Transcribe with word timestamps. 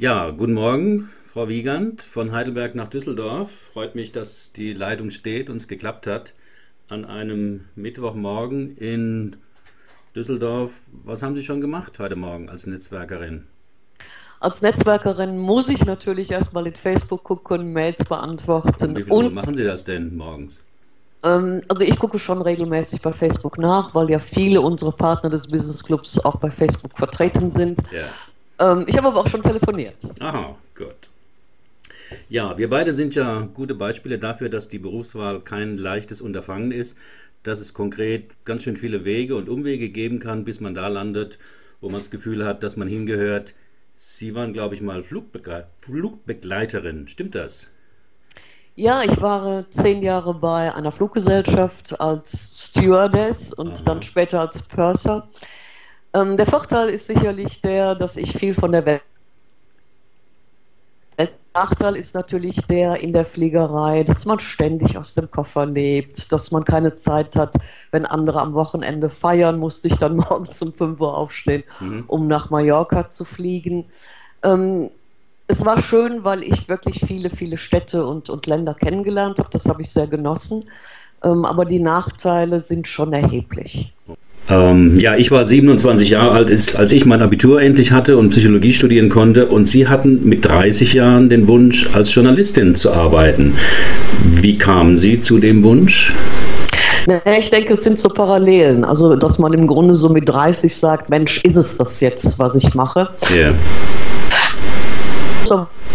Ja, 0.00 0.30
guten 0.30 0.52
Morgen, 0.52 1.10
Frau 1.24 1.48
Wiegand 1.48 2.02
von 2.02 2.30
Heidelberg 2.30 2.76
nach 2.76 2.88
Düsseldorf. 2.88 3.50
Freut 3.72 3.96
mich, 3.96 4.12
dass 4.12 4.52
die 4.52 4.72
Leitung 4.72 5.10
steht 5.10 5.50
und 5.50 5.56
es 5.56 5.66
geklappt 5.66 6.06
hat 6.06 6.34
an 6.88 7.04
einem 7.04 7.64
Mittwochmorgen 7.74 8.76
in 8.76 9.34
Düsseldorf. 10.14 10.70
Was 11.02 11.24
haben 11.24 11.34
Sie 11.34 11.42
schon 11.42 11.60
gemacht 11.60 11.98
heute 11.98 12.14
Morgen 12.14 12.48
als 12.48 12.64
Netzwerkerin? 12.68 13.48
Als 14.38 14.62
Netzwerkerin 14.62 15.36
muss 15.36 15.68
ich 15.68 15.84
natürlich 15.84 16.30
erstmal 16.30 16.68
in 16.68 16.76
Facebook 16.76 17.24
gucken, 17.24 17.72
Mails 17.72 18.04
beantworten. 18.04 18.96
Wie 18.96 19.02
Uhr 19.02 19.30
machen 19.30 19.56
Sie 19.56 19.64
das 19.64 19.82
denn 19.82 20.16
morgens? 20.16 20.62
Ähm, 21.24 21.62
also 21.66 21.84
ich 21.84 21.98
gucke 21.98 22.20
schon 22.20 22.40
regelmäßig 22.40 23.02
bei 23.02 23.12
Facebook 23.12 23.58
nach, 23.58 23.94
weil 23.96 24.08
ja 24.10 24.20
viele 24.20 24.60
unserer 24.60 24.92
Partner 24.92 25.30
des 25.30 25.48
Business 25.48 25.82
Clubs 25.82 26.18
auch 26.20 26.36
bei 26.36 26.52
Facebook 26.52 26.96
vertreten 26.96 27.50
sind. 27.50 27.80
Ja. 27.90 28.06
Ähm, 28.58 28.84
ich 28.86 28.96
habe 28.96 29.08
aber 29.08 29.20
auch 29.20 29.28
schon 29.28 29.42
telefoniert. 29.42 29.96
Aha, 30.20 30.56
gut. 30.76 31.08
Ja, 32.28 32.56
wir 32.56 32.70
beide 32.70 32.92
sind 32.92 33.14
ja 33.14 33.48
gute 33.52 33.74
Beispiele 33.74 34.18
dafür, 34.18 34.48
dass 34.48 34.68
die 34.68 34.78
Berufswahl 34.78 35.40
kein 35.40 35.76
leichtes 35.76 36.20
Unterfangen 36.20 36.72
ist, 36.72 36.96
dass 37.42 37.60
es 37.60 37.74
konkret 37.74 38.30
ganz 38.44 38.62
schön 38.62 38.76
viele 38.76 39.04
Wege 39.04 39.36
und 39.36 39.48
Umwege 39.48 39.90
geben 39.90 40.18
kann, 40.18 40.44
bis 40.44 40.60
man 40.60 40.74
da 40.74 40.88
landet, 40.88 41.38
wo 41.80 41.88
man 41.88 42.00
das 42.00 42.10
Gefühl 42.10 42.44
hat, 42.44 42.62
dass 42.62 42.76
man 42.76 42.88
hingehört. 42.88 43.54
Sie 43.94 44.34
waren, 44.34 44.52
glaube 44.52 44.74
ich, 44.74 44.80
mal 44.80 45.02
Flugbegle 45.02 45.66
Flugbegleiterin. 45.80 47.08
Stimmt 47.08 47.34
das? 47.34 47.68
Ja, 48.76 49.02
ich 49.02 49.20
war 49.20 49.68
zehn 49.70 50.04
Jahre 50.04 50.34
bei 50.34 50.72
einer 50.72 50.92
Fluggesellschaft 50.92 52.00
als 52.00 52.68
Stewardess 52.68 53.52
und 53.52 53.72
Aha. 53.72 53.82
dann 53.84 54.02
später 54.02 54.40
als 54.40 54.62
Purser. 54.62 55.28
Ähm, 56.14 56.36
der 56.36 56.46
Vorteil 56.46 56.88
ist 56.88 57.06
sicherlich 57.06 57.60
der, 57.60 57.94
dass 57.94 58.16
ich 58.16 58.32
viel 58.32 58.54
von 58.54 58.72
der 58.72 58.86
Welt 58.86 59.02
Nachteil 61.58 61.96
ist 61.96 62.14
natürlich 62.14 62.56
der 62.68 63.00
in 63.00 63.12
der 63.12 63.24
Fliegerei, 63.24 64.04
dass 64.04 64.24
man 64.26 64.38
ständig 64.38 64.96
aus 64.96 65.14
dem 65.14 65.28
Koffer 65.28 65.66
lebt, 65.66 66.30
dass 66.30 66.52
man 66.52 66.64
keine 66.64 66.94
Zeit 66.94 67.34
hat, 67.34 67.56
wenn 67.90 68.06
andere 68.06 68.40
am 68.40 68.54
Wochenende 68.54 69.08
feiern, 69.08 69.58
musste 69.58 69.88
ich 69.88 69.96
dann 69.96 70.16
morgens 70.28 70.62
um 70.62 70.72
5 70.72 71.00
Uhr 71.00 71.16
aufstehen, 71.16 71.64
mhm. 71.80 72.04
um 72.06 72.28
nach 72.28 72.50
Mallorca 72.50 73.08
zu 73.08 73.24
fliegen. 73.24 73.86
Ähm, 74.44 74.90
es 75.48 75.64
war 75.64 75.82
schön, 75.82 76.22
weil 76.22 76.44
ich 76.44 76.68
wirklich 76.68 77.00
viele, 77.00 77.28
viele 77.28 77.56
Städte 77.56 78.06
und, 78.06 78.30
und 78.30 78.46
Länder 78.46 78.74
kennengelernt 78.74 79.40
habe. 79.40 79.48
Das 79.50 79.66
habe 79.66 79.82
ich 79.82 79.90
sehr 79.90 80.06
genossen. 80.06 80.64
Ähm, 81.24 81.44
aber 81.44 81.64
die 81.64 81.80
Nachteile 81.80 82.60
sind 82.60 82.86
schon 82.86 83.12
erheblich. 83.12 83.92
Ähm, 84.50 84.98
ja, 84.98 85.16
ich 85.16 85.30
war 85.30 85.44
27 85.44 86.10
Jahre 86.10 86.30
alt, 86.30 86.50
als 86.50 86.92
ich 86.92 87.04
mein 87.04 87.20
Abitur 87.20 87.60
endlich 87.60 87.92
hatte 87.92 88.16
und 88.16 88.30
Psychologie 88.30 88.72
studieren 88.72 89.08
konnte. 89.08 89.46
Und 89.46 89.66
Sie 89.66 89.88
hatten 89.88 90.26
mit 90.26 90.44
30 90.44 90.94
Jahren 90.94 91.28
den 91.28 91.46
Wunsch, 91.48 91.88
als 91.92 92.14
Journalistin 92.14 92.74
zu 92.74 92.92
arbeiten. 92.92 93.54
Wie 94.22 94.56
kamen 94.56 94.96
Sie 94.96 95.20
zu 95.20 95.38
dem 95.38 95.62
Wunsch? 95.62 96.14
Ich 97.38 97.50
denke, 97.50 97.74
es 97.74 97.84
sind 97.84 97.98
so 97.98 98.08
Parallelen. 98.08 98.84
Also, 98.84 99.16
dass 99.16 99.38
man 99.38 99.52
im 99.54 99.66
Grunde 99.66 99.96
so 99.96 100.08
mit 100.08 100.28
30 100.28 100.74
sagt, 100.74 101.08
Mensch, 101.08 101.40
ist 101.42 101.56
es 101.56 101.76
das 101.76 102.00
jetzt, 102.00 102.38
was 102.38 102.54
ich 102.56 102.74
mache? 102.74 103.08
Ja. 103.30 103.36
Yeah. 103.36 103.54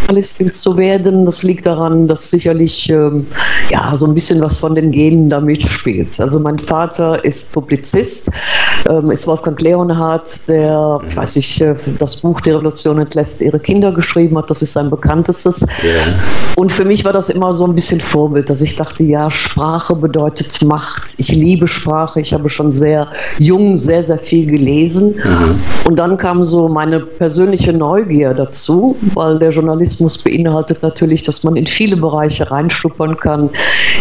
Journalistin 0.02 0.52
zu 0.52 0.78
werden. 0.78 1.26
Das 1.26 1.44
liegt 1.44 1.66
daran, 1.66 2.08
dass 2.08 2.30
sicherlich 2.30 2.90
ähm, 2.90 3.26
ja, 3.70 3.96
so 3.96 4.06
ein 4.06 4.14
bisschen 4.14 4.42
was 4.42 4.60
von 4.60 4.76
den 4.76 4.92
Genen 4.92 5.30
da 5.30 5.40
mitspielt. 5.40 6.20
Also 6.20 6.40
mein 6.40 6.60
Vater 6.60 7.24
ist 7.24 7.52
Publizist, 7.54 8.30
ähm, 8.90 9.12
ist 9.12 9.28
Wolfgang 9.28 9.60
Leonhardt, 9.62 10.48
der, 10.50 11.00
ich 11.08 11.16
weiß 11.16 11.36
nicht, 11.38 11.62
äh, 11.62 11.76
das 12.00 12.18
Buch 12.18 12.42
Die 12.42 12.52
Revolution 12.52 13.00
entlässt 13.00 13.42
ihre 13.42 13.60
Kinder 13.60 13.92
geschrieben 13.92 14.38
hat. 14.38 14.50
Das 14.50 14.62
ist 14.62 14.74
sein 14.74 14.90
bekanntestes. 14.90 15.66
Yeah. 15.84 16.20
Und 16.56 16.72
für 16.72 16.86
mich 16.86 17.06
war 17.06 17.14
das 17.14 17.30
immer 17.30 17.54
so 17.54 17.66
ein 17.66 17.74
bisschen 17.74 18.00
Vorbild, 18.00 18.50
dass 18.50 18.62
ich 18.62 18.76
dachte, 18.76 19.04
ja, 19.04 19.30
Sprache 19.30 19.96
bedeutet 19.96 20.62
Macht. 20.64 21.16
Ich 21.18 21.30
liebe 21.30 21.68
Sprache. 21.68 22.20
Ich 22.20 22.34
habe 22.34 22.50
schon 22.50 22.72
sehr 22.72 23.08
jung 23.40 23.78
sehr, 23.78 24.04
sehr 24.04 24.20
viel 24.20 24.46
gelesen. 24.46 25.16
Mhm. 25.24 25.60
Und 25.86 25.98
dann 25.98 26.18
kam 26.18 26.44
so 26.44 26.68
meine 26.68 27.00
persönliche 27.00 27.74
Neugier 27.74 28.34
dazu, 28.34 28.96
weil 29.14 29.40
der 29.40 29.52
Journalismus 29.84 30.18
beinhaltet 30.18 30.82
natürlich, 30.82 31.24
dass 31.24 31.44
man 31.44 31.58
in 31.58 31.68
viele 31.68 31.98
Bereiche 31.98 32.50
reinschnuppern 32.50 33.18
kann, 33.18 33.50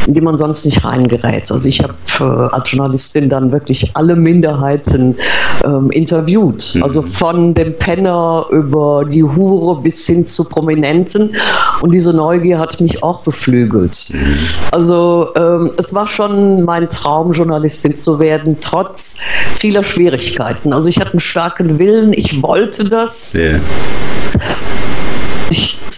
in 0.07 0.15
die 0.15 0.21
man 0.21 0.39
sonst 0.39 0.65
nicht 0.65 0.85
reingerät. 0.85 1.51
Also 1.51 1.69
ich 1.69 1.81
habe 1.81 1.95
äh, 2.21 2.55
als 2.55 2.71
Journalistin 2.71 3.29
dann 3.29 3.51
wirklich 3.51 3.91
alle 3.95 4.15
Minderheiten 4.15 5.17
ähm, 5.65 5.91
interviewt. 5.91 6.75
Mhm. 6.77 6.85
Also 6.85 7.03
von 7.03 7.55
dem 7.55 7.77
Penner 7.79 8.47
über 8.51 9.05
die 9.05 9.25
Hure 9.25 9.83
bis 9.83 10.07
hin 10.07 10.25
zu 10.25 10.45
Prominenten. 10.45 11.35
Und 11.81 11.93
diese 11.93 12.13
Neugier 12.13 12.61
hat 12.61 12.81
mich 12.81 13.03
auch 13.03 13.23
beflügelt. 13.23 14.07
Mhm. 14.13 14.35
Also 14.71 15.31
ähm, 15.37 15.73
es 15.79 15.93
war 15.93 16.07
schon 16.07 16.63
mein 16.63 16.89
Traum, 16.89 17.33
Journalistin 17.33 17.97
zu 17.97 18.21
werden, 18.21 18.57
trotz 18.61 19.17
vieler 19.55 19.83
Schwierigkeiten. 19.83 20.73
Also 20.73 20.89
ich 20.89 21.01
hatte 21.01 21.11
einen 21.11 21.19
starken 21.19 21.81
Willen, 21.81 22.13
ich 22.13 22.41
wollte 22.41 22.85
das. 22.85 23.35
Yeah 23.35 23.59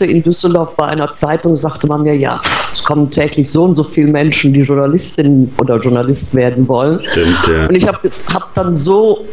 in 0.00 0.22
Düsseldorf 0.22 0.74
bei 0.76 0.86
einer 0.86 1.12
Zeitung 1.12 1.56
sagte 1.56 1.86
man 1.86 2.02
mir, 2.02 2.16
ja, 2.16 2.40
es 2.72 2.82
kommen 2.82 3.08
täglich 3.08 3.50
so 3.50 3.64
und 3.64 3.74
so 3.74 3.82
viele 3.82 4.10
Menschen, 4.10 4.52
die 4.52 4.62
Journalistin 4.62 5.52
oder 5.58 5.78
Journalist 5.78 6.34
werden 6.34 6.66
wollen. 6.66 7.00
Stimmt, 7.02 7.38
ja. 7.48 7.66
Und 7.66 7.74
ich 7.74 7.86
habe 7.86 7.98
hab 8.32 8.52
dann 8.54 8.74
so 8.74 9.24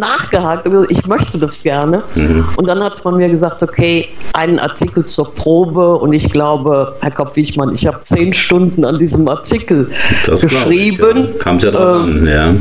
nachgehakt, 0.00 0.66
ich 0.88 1.06
möchte 1.06 1.38
das 1.38 1.62
gerne. 1.62 2.02
Mhm. 2.14 2.44
Und 2.56 2.66
dann 2.66 2.82
hat 2.82 3.04
man 3.04 3.16
mir 3.16 3.28
gesagt, 3.28 3.62
okay, 3.62 4.08
einen 4.34 4.58
Artikel 4.58 5.04
zur 5.04 5.32
Probe 5.34 5.96
und 5.96 6.12
ich 6.12 6.30
glaube, 6.30 6.94
Herr 7.00 7.10
Kopf-Wichmann, 7.10 7.72
ich 7.72 7.86
habe 7.86 8.02
zehn 8.02 8.32
Stunden 8.32 8.84
an 8.84 8.98
diesem 8.98 9.28
Artikel 9.28 9.90
das 10.26 10.40
geschrieben. 10.40 11.28
Ja. 11.32 11.38
Kam 11.38 11.56
es 11.56 11.62
ja 11.64 11.70
drauf 11.70 12.02
ähm, 12.02 12.18
an, 12.18 12.26
ja. 12.26 12.54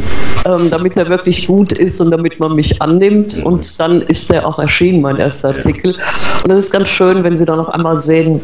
Ähm, 0.45 0.69
damit 0.69 0.97
er 0.97 1.09
wirklich 1.09 1.47
gut 1.47 1.73
ist 1.73 1.99
und 1.99 2.11
damit 2.11 2.39
man 2.39 2.55
mich 2.55 2.81
annimmt. 2.81 3.37
Mhm. 3.37 3.43
Und 3.43 3.79
dann 3.79 4.01
ist 4.01 4.31
er 4.31 4.45
auch 4.47 4.59
erschienen, 4.59 5.01
mein 5.01 5.17
erster 5.17 5.49
Artikel. 5.49 5.95
Und 6.43 6.49
das 6.49 6.59
ist 6.59 6.71
ganz 6.71 6.89
schön, 6.89 7.23
wenn 7.23 7.35
Sie 7.35 7.45
dann 7.47 7.57
noch 7.57 7.69
einmal 7.69 7.97
sehen, 7.97 8.41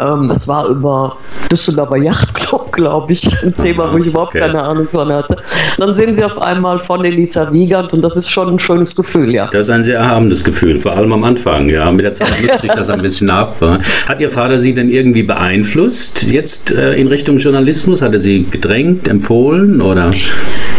ähm, 0.00 0.30
es 0.30 0.48
war 0.48 0.68
über 0.68 1.16
Düsseldorfer 1.50 1.96
Yachtclub, 1.96 2.72
glaube 2.72 3.12
ich, 3.12 3.28
ein 3.42 3.54
Thema, 3.56 3.92
wo 3.92 3.98
ich 3.98 4.06
überhaupt 4.06 4.34
okay. 4.34 4.46
keine 4.46 4.62
Ahnung 4.62 4.88
von 4.90 5.12
hatte. 5.12 5.36
Dann 5.78 5.94
sehen 5.94 6.14
Sie 6.14 6.24
auf 6.24 6.40
einmal 6.40 6.78
von 6.78 7.04
Elita 7.04 7.52
Wiegand 7.52 7.92
und 7.92 8.02
das 8.02 8.16
ist 8.16 8.30
schon 8.30 8.48
ein 8.48 8.58
schönes 8.58 8.94
Gefühl, 8.94 9.34
ja. 9.34 9.48
Das 9.52 9.66
ist 9.66 9.70
ein 9.70 9.84
sehr 9.84 9.98
erhabenes 9.98 10.42
Gefühl, 10.44 10.78
vor 10.78 10.92
allem 10.92 11.12
am 11.12 11.24
Anfang, 11.24 11.68
ja. 11.68 11.90
Mit 11.90 12.04
der 12.04 12.12
Zeit 12.12 12.40
nutzt 12.40 12.60
sich 12.60 12.70
das 12.70 12.88
ein 12.88 13.02
bisschen 13.02 13.30
ab. 13.30 13.56
Hat 14.08 14.20
Ihr 14.20 14.30
Vater 14.30 14.58
Sie 14.58 14.74
denn 14.74 14.90
irgendwie 14.90 15.22
beeinflusst 15.22 16.22
jetzt 16.24 16.70
äh, 16.70 16.94
in 16.94 17.06
Richtung 17.08 17.38
Journalismus? 17.38 18.02
Hat 18.02 18.12
er 18.12 18.20
Sie 18.20 18.44
gedrängt, 18.50 19.08
empfohlen 19.08 19.80
oder? 19.80 20.10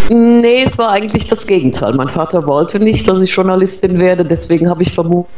Nee, 0.10 0.66
es 0.66 0.78
war 0.78 0.92
eigentlich 0.92 1.28
das 1.28 1.48
Gegenteil. 1.48 1.94
Mein 1.94 2.10
Vater 2.10 2.46
wollte 2.46 2.80
nicht, 2.80 3.08
dass 3.08 3.22
ich 3.22 3.34
Journalistin 3.34 4.00
werde, 4.00 4.26
deswegen 4.26 4.70
habe 4.70 4.84
ich 4.84 4.94
vermutet, 4.94 5.30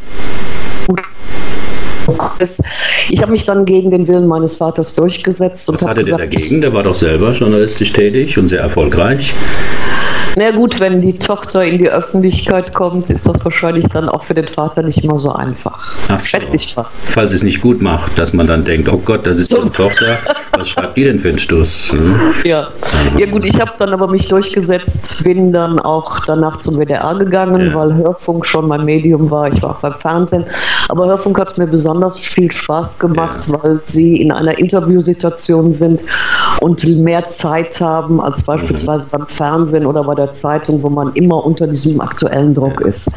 ich 3.09 3.21
habe 3.21 3.31
mich 3.31 3.45
dann 3.45 3.65
gegen 3.65 3.91
den 3.91 4.07
Willen 4.07 4.27
meines 4.27 4.57
Vaters 4.57 4.93
durchgesetzt. 4.93 5.67
Was 5.71 5.83
hatte 5.83 6.01
gesagt, 6.01 6.19
der 6.19 6.27
dagegen? 6.27 6.61
Der 6.61 6.73
war 6.73 6.83
doch 6.83 6.95
selber 6.95 7.31
journalistisch 7.31 7.93
tätig 7.93 8.37
und 8.37 8.47
sehr 8.47 8.61
erfolgreich. 8.61 9.33
Na 10.37 10.51
gut, 10.51 10.79
wenn 10.79 10.99
die 10.99 11.17
Tochter 11.17 11.63
in 11.63 11.77
die 11.77 11.89
Öffentlichkeit 11.89 12.73
kommt, 12.73 13.09
ist 13.09 13.27
das 13.27 13.43
wahrscheinlich 13.45 13.85
dann 13.87 14.09
auch 14.09 14.23
für 14.23 14.33
den 14.33 14.47
Vater 14.47 14.83
nicht 14.83 15.03
immer 15.03 15.17
so 15.17 15.31
einfach. 15.31 15.93
Ach 16.09 16.19
so. 16.19 16.37
Falls 17.05 17.31
es 17.31 17.41
nicht 17.41 17.61
gut 17.61 17.81
macht, 17.81 18.17
dass 18.19 18.33
man 18.33 18.45
dann 18.45 18.65
denkt, 18.65 18.91
oh 18.91 18.97
Gott, 18.97 19.25
das 19.25 19.37
ist 19.37 19.51
so. 19.51 19.65
Tochter, 19.65 20.19
was 20.57 20.69
schreibt 20.69 20.97
die 20.97 21.05
denn 21.05 21.19
für 21.19 21.29
einen 21.29 21.37
Stuss? 21.37 21.91
Hm? 21.91 22.19
Ja. 22.43 22.67
ja 23.17 23.25
gut, 23.25 23.45
ich 23.45 23.59
habe 23.59 23.71
dann 23.77 23.93
aber 23.93 24.07
mich 24.07 24.27
durchgesetzt, 24.27 25.23
bin 25.23 25.51
dann 25.51 25.79
auch 25.79 26.19
danach 26.25 26.57
zum 26.57 26.77
WDR 26.77 27.15
gegangen, 27.15 27.67
ja. 27.67 27.73
weil 27.73 27.93
Hörfunk 27.95 28.45
schon 28.45 28.67
mein 28.67 28.85
Medium 28.85 29.29
war. 29.31 29.47
Ich 29.47 29.61
war 29.61 29.71
auch 29.71 29.79
beim 29.79 29.95
Fernsehen. 29.95 30.45
Aber 30.89 31.07
Hörfunk 31.07 31.39
hat 31.39 31.57
mir 31.57 31.67
besonders 31.67 32.19
viel 32.19 32.51
Spaß 32.51 32.99
gemacht, 32.99 33.47
ja. 33.47 33.63
weil 33.63 33.79
sie 33.85 34.17
in 34.17 34.31
einer 34.31 34.57
Interviewsituation 34.57 35.71
sind 35.71 36.03
und 36.61 36.85
mehr 36.97 37.27
Zeit 37.27 37.79
haben 37.81 38.21
als 38.21 38.43
beispielsweise 38.43 39.07
mhm. 39.07 39.11
beim 39.11 39.27
Fernsehen 39.27 39.85
oder 39.85 40.03
bei 40.03 40.15
der 40.15 40.24
Zeitung, 40.31 40.83
wo 40.83 40.89
man 40.89 41.13
immer 41.13 41.43
unter 41.45 41.67
diesem 41.67 42.01
aktuellen 42.01 42.53
Druck 42.53 42.81
ist. 42.81 43.11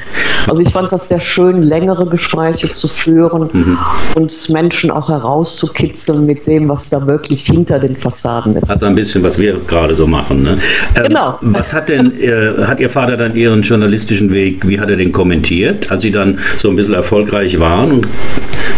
Also 0.46 0.62
ich 0.62 0.70
fand 0.70 0.92
das 0.92 1.08
sehr 1.08 1.20
schön, 1.20 1.62
längere 1.62 2.06
Gespräche 2.06 2.70
zu 2.70 2.88
führen 2.88 3.50
mhm. 3.52 3.78
und 4.14 4.48
Menschen 4.50 4.90
auch 4.90 5.08
herauszukitzeln 5.08 6.24
mit 6.24 6.46
dem, 6.46 6.68
was 6.68 6.90
da 6.90 7.06
wirklich 7.06 7.46
hinter 7.46 7.78
den 7.78 7.96
Fassaden 7.96 8.56
ist. 8.56 8.70
Also 8.70 8.86
ein 8.86 8.94
bisschen, 8.94 9.22
was 9.22 9.38
wir 9.38 9.58
gerade 9.66 9.94
so 9.94 10.06
machen. 10.06 10.42
Ne? 10.42 10.58
Ähm, 10.94 11.08
genau. 11.08 11.38
Was 11.40 11.72
hat 11.72 11.88
denn, 11.88 12.18
äh, 12.18 12.64
hat 12.64 12.80
Ihr 12.80 12.90
Vater 12.90 13.16
dann 13.16 13.34
Ihren 13.34 13.62
journalistischen 13.62 14.32
Weg, 14.32 14.66
wie 14.68 14.80
hat 14.80 14.90
er 14.90 14.96
den 14.96 15.12
kommentiert, 15.12 15.90
als 15.90 16.02
Sie 16.02 16.10
dann 16.10 16.38
so 16.56 16.68
ein 16.68 16.76
bisschen 16.76 16.94
erfolgreich 16.94 17.58
waren 17.60 17.92
und 17.92 18.08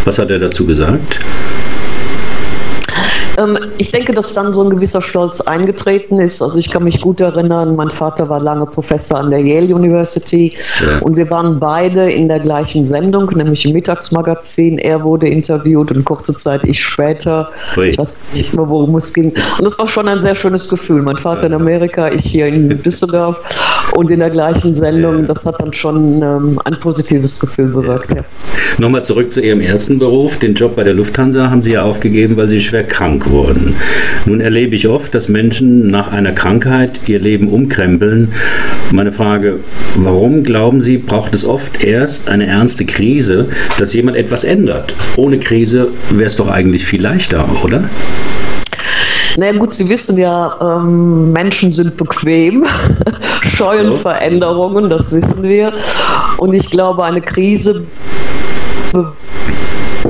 was 0.04 0.18
hat 0.18 0.30
er 0.30 0.38
dazu 0.38 0.66
gesagt? 0.66 1.20
Ähm, 3.38 3.58
ich 3.78 3.90
denke, 3.90 4.12
dass 4.12 4.32
dann 4.34 4.52
so 4.52 4.62
ein 4.62 4.70
gewisser 4.70 5.02
Stolz 5.02 5.40
eingetreten 5.40 6.18
ist. 6.20 6.42
Also 6.42 6.58
ich 6.58 6.70
kann 6.70 6.84
mich 6.84 7.00
gut 7.00 7.20
erinnern, 7.20 7.76
mein 7.76 7.90
Vater 7.90 8.28
war 8.28 8.40
lange 8.40 8.66
Professor 8.66 9.18
an 9.18 9.30
der 9.30 9.40
Yale 9.40 9.74
University 9.74 10.52
ja. 10.80 10.98
und 11.00 11.16
wir 11.16 11.30
waren 11.30 11.58
beide 11.58 12.10
in 12.10 12.28
der 12.28 12.40
gleichen 12.40 12.84
Sendung, 12.84 13.30
nämlich 13.34 13.64
im 13.64 13.72
Mittagsmagazin. 13.72 14.78
Er 14.78 15.02
wurde 15.02 15.28
interviewt 15.28 15.90
und 15.92 16.04
kurze 16.04 16.34
Zeit 16.34 16.62
ich 16.64 16.82
später. 16.82 17.50
Ui. 17.76 17.88
Ich 17.88 17.98
weiß 17.98 18.20
nicht 18.32 18.54
mehr, 18.54 18.68
worum 18.68 18.94
es 18.96 19.12
ging. 19.12 19.32
Und 19.58 19.64
das 19.64 19.78
war 19.78 19.88
schon 19.88 20.08
ein 20.08 20.20
sehr 20.20 20.34
schönes 20.34 20.68
Gefühl. 20.68 21.02
Mein 21.02 21.18
Vater 21.18 21.46
in 21.46 21.54
Amerika, 21.54 22.10
ich 22.10 22.24
hier 22.24 22.46
in 22.46 22.82
Düsseldorf 22.82 23.40
und 23.96 24.10
in 24.10 24.20
der 24.20 24.30
gleichen 24.30 24.74
Sendung. 24.74 25.26
Das 25.26 25.46
hat 25.46 25.60
dann 25.60 25.72
schon 25.72 26.22
ähm, 26.22 26.58
ein 26.64 26.78
positives 26.80 27.38
Gefühl 27.38 27.68
bewirkt. 27.68 28.14
Ja. 28.14 28.24
Nochmal 28.78 29.04
zurück 29.04 29.30
zu 29.32 29.40
Ihrem 29.40 29.60
ersten 29.60 29.98
Beruf. 29.98 30.38
Den 30.38 30.54
Job 30.54 30.76
bei 30.76 30.84
der 30.84 30.94
Lufthansa 30.94 31.50
haben 31.50 31.62
Sie 31.62 31.72
ja 31.72 31.82
aufgegeben, 31.82 32.36
weil 32.36 32.48
Sie 32.48 32.60
schwer 32.60 32.84
krank 32.84 33.19
wurden. 33.28 33.74
Nun 34.26 34.40
erlebe 34.40 34.74
ich 34.76 34.88
oft, 34.88 35.14
dass 35.14 35.28
Menschen 35.28 35.88
nach 35.88 36.12
einer 36.12 36.32
Krankheit 36.32 37.00
ihr 37.06 37.18
Leben 37.18 37.48
umkrempeln. 37.48 38.32
Meine 38.92 39.12
Frage, 39.12 39.60
warum 39.96 40.44
glauben 40.44 40.80
Sie, 40.80 40.98
braucht 40.98 41.34
es 41.34 41.44
oft 41.44 41.82
erst 41.82 42.28
eine 42.28 42.46
ernste 42.46 42.84
Krise, 42.84 43.48
dass 43.78 43.94
jemand 43.94 44.16
etwas 44.16 44.44
ändert? 44.44 44.94
Ohne 45.16 45.38
Krise 45.38 45.88
wäre 46.10 46.26
es 46.26 46.36
doch 46.36 46.48
eigentlich 46.48 46.84
viel 46.84 47.02
leichter, 47.02 47.48
oder? 47.62 47.88
Na 49.36 49.52
gut, 49.52 49.72
Sie 49.72 49.88
wissen 49.88 50.18
ja, 50.18 50.56
ähm, 50.60 51.32
Menschen 51.32 51.72
sind 51.72 51.96
bequem, 51.96 52.64
scheuen 53.42 53.92
so. 53.92 53.98
Veränderungen, 53.98 54.90
das 54.90 55.12
wissen 55.12 55.42
wir. 55.42 55.72
Und 56.38 56.52
ich 56.52 56.68
glaube, 56.70 57.04
eine 57.04 57.20
Krise 57.20 57.82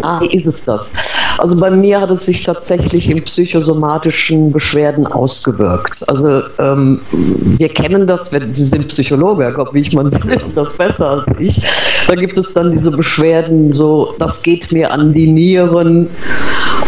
Ah, 0.02 0.20
ist 0.30 0.46
es 0.46 0.64
das? 0.64 0.94
Also 1.40 1.56
bei 1.56 1.70
mir 1.70 2.00
hat 2.00 2.10
es 2.10 2.26
sich 2.26 2.42
tatsächlich 2.42 3.10
in 3.10 3.22
psychosomatischen 3.22 4.52
Beschwerden 4.52 5.06
ausgewirkt. 5.06 6.04
Also 6.06 6.42
ähm, 6.58 7.00
wir 7.10 7.68
kennen 7.70 8.06
das, 8.06 8.30
wenn 8.32 8.48
Sie 8.48 8.64
sind 8.64 8.88
Psychologe, 8.88 9.44
Herr 9.44 9.52
Kopp, 9.52 9.72
wie 9.72 9.80
ich 9.80 9.92
man 9.94 10.10
Sie 10.10 10.22
wissen 10.24 10.54
das 10.54 10.76
besser 10.76 11.10
als 11.10 11.26
ich. 11.38 11.62
Da 12.06 12.14
gibt 12.14 12.36
es 12.36 12.52
dann 12.52 12.70
diese 12.70 12.90
Beschwerden, 12.90 13.72
so 13.72 14.14
das 14.18 14.42
geht 14.42 14.70
mir 14.70 14.92
an 14.92 15.12
die 15.12 15.26
Nieren 15.26 16.08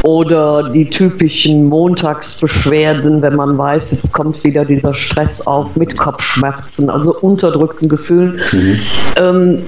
oder 0.02 0.69
die 0.70 0.88
typischen 0.88 1.66
Montagsbeschwerden, 1.66 3.22
wenn 3.22 3.37
man 3.37 3.56
weiß, 3.56 3.93
jetzt 3.93 4.12
kommt 4.12 4.43
wieder 4.44 4.64
dieser 4.64 4.93
Stress 4.93 5.46
auf 5.46 5.76
mit 5.76 5.96
Kopfschmerzen, 5.96 6.90
also 6.90 7.19
unterdrückten 7.20 7.88
Gefühlen. 7.88 8.40
Mhm. 8.52 8.78
Ähm, 9.19 9.58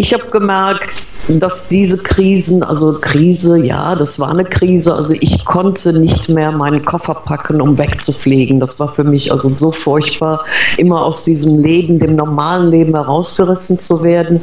ich 0.00 0.14
habe 0.14 0.26
gemerkt, 0.30 0.90
dass 1.28 1.68
diese 1.68 1.98
Krisen, 1.98 2.62
also 2.62 2.98
Krise, 3.00 3.58
ja, 3.58 3.96
das 3.96 4.20
war 4.20 4.30
eine 4.30 4.44
Krise. 4.44 4.94
Also 4.94 5.12
ich 5.18 5.44
konnte 5.44 5.92
nicht 5.92 6.28
mehr 6.28 6.52
meinen 6.52 6.84
Koffer 6.84 7.14
packen, 7.14 7.60
um 7.60 7.76
wegzufliegen. 7.76 8.60
Das 8.60 8.78
war 8.78 8.88
für 8.88 9.02
mich 9.02 9.32
also 9.32 9.54
so 9.56 9.72
furchtbar, 9.72 10.44
immer 10.76 11.04
aus 11.04 11.24
diesem 11.24 11.58
Leben, 11.58 11.98
dem 11.98 12.14
normalen 12.14 12.70
Leben 12.70 12.94
herausgerissen 12.94 13.80
zu 13.80 14.04
werden. 14.04 14.40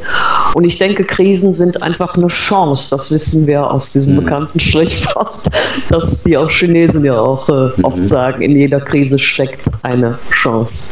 Und 0.52 0.64
ich 0.64 0.76
denke, 0.76 1.04
Krisen 1.04 1.54
sind 1.54 1.82
einfach 1.82 2.16
eine 2.16 2.26
Chance. 2.26 2.90
Das 2.90 3.10
wissen 3.10 3.46
wir 3.46 3.70
aus 3.70 3.92
diesem 3.92 4.12
mhm. 4.12 4.24
bekannten 4.24 4.60
Strichwort 4.60 5.40
dass 5.88 6.22
die 6.22 6.36
auch 6.36 6.50
Chinesen 6.50 7.04
ja 7.04 7.18
auch 7.18 7.48
äh, 7.48 7.70
oft 7.82 7.98
mhm. 7.98 8.04
sagen, 8.04 8.42
in 8.42 8.56
jeder 8.56 8.80
Krise 8.80 9.18
steckt 9.18 9.68
eine 9.82 10.18
Chance. 10.30 10.88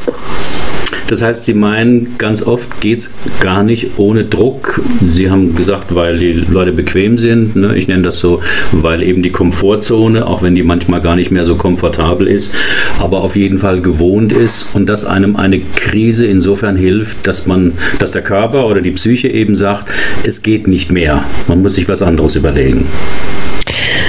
Das 1.09 1.23
heißt, 1.23 1.45
Sie 1.45 1.55
meinen, 1.55 2.17
ganz 2.19 2.43
oft 2.43 2.81
geht 2.81 2.99
es 2.99 3.15
gar 3.41 3.63
nicht 3.63 3.99
ohne 3.99 4.25
Druck. 4.25 4.81
Sie 5.01 5.31
haben 5.31 5.55
gesagt, 5.55 5.95
weil 5.95 6.19
die 6.19 6.33
Leute 6.33 6.73
bequem 6.73 7.19
sind. 7.19 7.57
Ne? 7.57 7.77
Ich 7.77 7.89
nenne 7.89 8.03
das 8.03 8.19
so, 8.19 8.41
weil 8.73 9.03
eben 9.03 9.23
die 9.23 9.31
Komfortzone, 9.31 10.27
auch 10.27 10.43
wenn 10.43 10.55
die 10.55 10.63
manchmal 10.63 11.01
gar 11.01 11.17
nicht 11.17 11.31
mehr 11.31 11.45
so 11.45 11.57
komfortabel 11.57 12.27
ist, 12.27 12.55
aber 12.99 13.23
auf 13.23 13.37
jeden 13.37 13.59
Fall 13.59 13.81
gewohnt 13.81 14.33
ist 14.33 14.69
und 14.75 14.87
dass 14.87 15.05
einem 15.05 15.37
eine 15.37 15.61
Krise 15.61 16.27
insofern 16.27 16.77
hilft, 16.77 17.27
dass 17.27 17.47
man, 17.47 17.73
dass 17.99 18.13
der 18.13 18.23
Körper 18.23 18.67
oder 18.67 18.81
die 18.81 18.93
Psyche 18.93 19.29
eben 19.29 19.55
sagt, 19.55 19.89
es 20.25 20.43
geht 20.43 20.67
nicht 20.67 20.91
mehr. 20.91 21.25
Man 21.49 21.63
muss 21.63 21.75
sich 21.75 21.89
was 21.89 22.03
anderes 22.03 22.37
überlegen. 22.37 22.87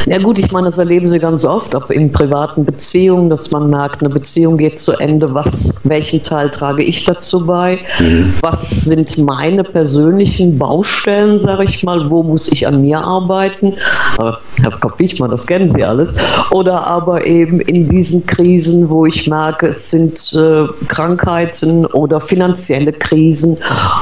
Ja 0.06 0.20
gut, 0.20 0.38
ich 0.38 0.52
meine, 0.52 0.66
das 0.66 0.78
erleben 0.78 1.08
Sie 1.08 1.18
ganz 1.20 1.46
oft, 1.46 1.76
auch 1.76 1.90
in 1.90 2.12
privaten 2.12 2.64
Beziehungen, 2.64 3.30
dass 3.30 3.50
man 3.52 3.70
merkt, 3.70 4.02
eine 4.02 4.10
Beziehung 4.10 4.58
geht 4.58 4.78
zu 4.78 4.94
Ende. 4.94 5.34
Was, 5.34 5.76
welchen 5.84 6.22
Teil 6.22 6.52
trage 6.52 6.84
ich 6.84 7.04
dazu 7.04 7.46
bei? 7.46 7.80
Mhm. 8.00 8.34
Was 8.42 8.86
sind 8.86 9.18
meine 9.18 9.64
persönlichen 9.64 10.60
Baustellen, 10.60 11.40
sage 11.40 11.64
ich 11.64 11.84
mal? 11.84 12.10
Wo 12.10 12.22
muss 12.22 12.52
ich 12.52 12.68
an 12.68 12.82
mir 12.82 13.00
arbeiten? 13.00 13.74
Aber 14.18 14.40
Herr 14.62 14.72
Kopf-Wichmann, 14.72 15.32
das 15.32 15.48
kennen 15.48 15.70
Sie 15.70 15.84
alles. 15.84 16.14
Oder 16.52 16.86
aber 16.86 17.26
eben 17.26 17.60
in 17.62 17.90
diesen 17.90 18.26
Krisen, 18.28 18.90
wo 18.90 19.08
ich 19.08 19.28
merke, 19.28 19.68
es 19.68 19.90
sind 19.90 20.34
äh, 20.34 20.68
Krankheiten 20.88 21.86
oder 21.88 22.22
finanzielle 22.22 22.94
Krisen 22.94 23.58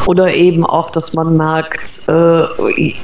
oder 0.05 0.33
eben 0.33 0.65
auch, 0.65 0.89
dass 0.89 1.13
man 1.13 1.37
merkt, 1.37 2.07
äh, 2.07 2.43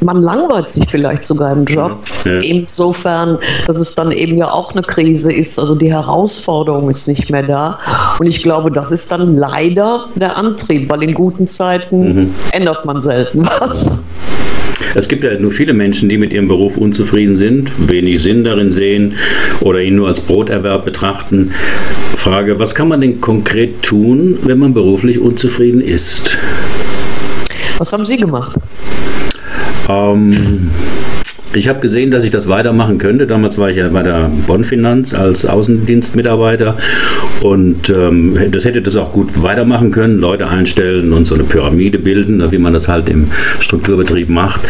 man 0.02 0.22
langweilt 0.22 0.68
sich 0.68 0.90
vielleicht 0.90 1.24
sogar 1.24 1.54
im 1.54 1.64
Job. 1.66 1.98
Ja. 2.26 2.40
Eben 2.42 2.68
so 2.68 2.89
insofern, 2.90 3.38
dass 3.68 3.80
es 3.80 3.94
dann 3.96 4.12
eben 4.12 4.38
ja 4.38 4.50
auch 4.50 4.72
eine 4.72 4.82
Krise 4.82 5.32
ist. 5.32 5.60
Also 5.60 5.76
die 5.76 5.92
Herausforderung 5.92 6.90
ist 6.90 7.08
nicht 7.08 7.30
mehr 7.30 7.44
da. 7.44 7.80
Und 8.20 8.26
ich 8.26 8.42
glaube, 8.42 8.72
das 8.72 8.92
ist 8.92 9.12
dann 9.12 9.36
leider 9.36 10.08
der 10.16 10.36
Antrieb, 10.36 10.90
weil 10.90 11.04
in 11.04 11.14
guten 11.14 11.46
Zeiten 11.46 12.14
mhm. 12.14 12.36
ändert 12.52 12.86
man 12.86 13.00
selten 13.00 13.46
was. 13.46 13.92
Es 14.96 15.08
gibt 15.08 15.24
ja 15.24 15.38
nur 15.38 15.52
viele 15.52 15.74
Menschen, 15.74 16.10
die 16.10 16.18
mit 16.18 16.34
ihrem 16.34 16.48
Beruf 16.48 16.78
unzufrieden 16.78 17.36
sind, 17.36 17.72
wenig 17.90 18.24
Sinn 18.24 18.44
darin 18.44 18.72
sehen 18.72 19.14
oder 19.60 19.82
ihn 19.82 19.96
nur 19.96 20.08
als 20.08 20.22
Broterwerb 20.22 20.86
betrachten. 20.86 21.52
Frage, 22.16 22.60
was 22.60 22.74
kann 22.74 22.88
man 22.88 23.02
denn 23.02 23.22
konkret 23.22 23.84
tun, 23.84 24.40
wenn 24.44 24.58
man 24.58 24.74
beruflich 24.74 25.20
unzufrieden 25.20 25.82
ist? 25.82 26.38
Was 27.78 27.94
haben 27.94 28.04
Sie 28.04 28.18
gemacht? 28.18 28.58
Ähm, 29.88 30.70
ich 31.54 31.68
habe 31.68 31.80
gesehen, 31.80 32.12
dass 32.12 32.24
ich 32.24 32.32
das 32.32 32.48
weitermachen 32.48 32.98
könnte. 32.98 33.26
Damals 33.26 33.58
war 33.58 33.70
ich 33.70 33.78
ja 33.78 33.90
bei 33.90 34.04
der 34.04 34.30
Bonn-Finanz 34.48 35.14
als 35.14 35.46
Außendienstmitarbeiter 35.46 36.78
und 37.42 37.90
ähm, 37.90 38.38
das 38.52 38.66
hätte 38.66 38.82
das 38.82 38.96
auch 38.96 39.12
gut 39.12 39.42
weitermachen 39.42 39.92
können, 39.92 40.20
Leute 40.20 40.48
einstellen 40.48 41.14
und 41.14 41.26
so 41.26 41.36
eine 41.36 41.44
Pyramide 41.44 42.00
bilden, 42.00 42.52
wie 42.52 42.58
man 42.58 42.74
das 42.74 42.88
halt 42.88 43.10
im 43.10 43.32
Strukturbetrieb 43.60 44.30
macht. 44.30 44.62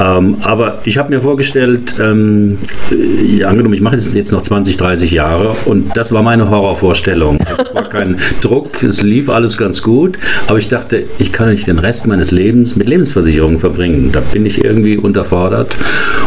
Ähm, 0.00 0.36
aber 0.40 0.80
ich 0.84 0.98
habe 0.98 1.10
mir 1.10 1.20
vorgestellt, 1.20 1.94
ähm, 2.00 2.58
äh, 2.90 3.44
angenommen, 3.44 3.74
ich 3.74 3.80
mache 3.80 3.96
das 3.96 4.12
jetzt 4.14 4.32
noch 4.32 4.42
20, 4.42 4.76
30 4.76 5.10
Jahre 5.10 5.54
und 5.64 5.96
das 5.96 6.12
war 6.12 6.22
meine 6.22 6.50
Horrorvorstellung. 6.50 7.38
Es 7.58 7.74
war 7.74 7.88
kein 7.88 8.18
Druck, 8.40 8.82
es 8.82 9.02
lief 9.02 9.28
alles 9.28 9.56
ganz 9.56 9.82
gut, 9.82 10.18
aber 10.46 10.58
ich 10.58 10.68
dachte, 10.68 11.04
ich 11.18 11.32
kann 11.32 11.50
nicht 11.50 11.66
den 11.66 11.78
Rest 11.78 12.06
meines 12.06 12.30
Lebens 12.30 12.76
mit 12.76 12.88
Lebensversicherungen 12.88 13.58
verbringen. 13.58 14.10
Da 14.12 14.20
bin 14.20 14.44
ich 14.44 14.64
irgendwie 14.64 14.96
unterfordert. 14.96 15.76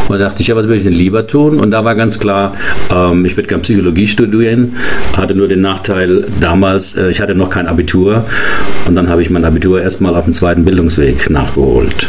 Und 0.08 0.18
da 0.18 0.24
dachte 0.24 0.42
ich, 0.42 0.48
ja, 0.48 0.56
was 0.56 0.64
würde 0.64 0.76
ich 0.76 0.84
denn 0.84 0.94
lieber 0.94 1.26
tun? 1.26 1.60
Und 1.60 1.70
da 1.70 1.84
war 1.84 1.94
ganz 1.94 2.18
klar, 2.18 2.54
ähm, 2.90 3.24
ich 3.24 3.36
würde 3.36 3.48
gerne 3.48 3.62
Psychologie 3.62 4.06
studieren, 4.06 4.76
hatte 5.16 5.34
nur 5.34 5.48
den 5.48 5.60
Nachteil 5.60 5.81
damals, 6.40 6.96
äh, 6.96 7.10
ich 7.10 7.20
hatte 7.20 7.34
noch 7.34 7.50
kein 7.50 7.66
Abitur 7.66 8.24
und 8.86 8.94
dann 8.94 9.08
habe 9.08 9.22
ich 9.22 9.30
mein 9.30 9.44
Abitur 9.44 9.80
erstmal 9.82 10.14
auf 10.16 10.24
dem 10.24 10.32
zweiten 10.32 10.64
Bildungsweg 10.64 11.30
nachgeholt 11.30 12.06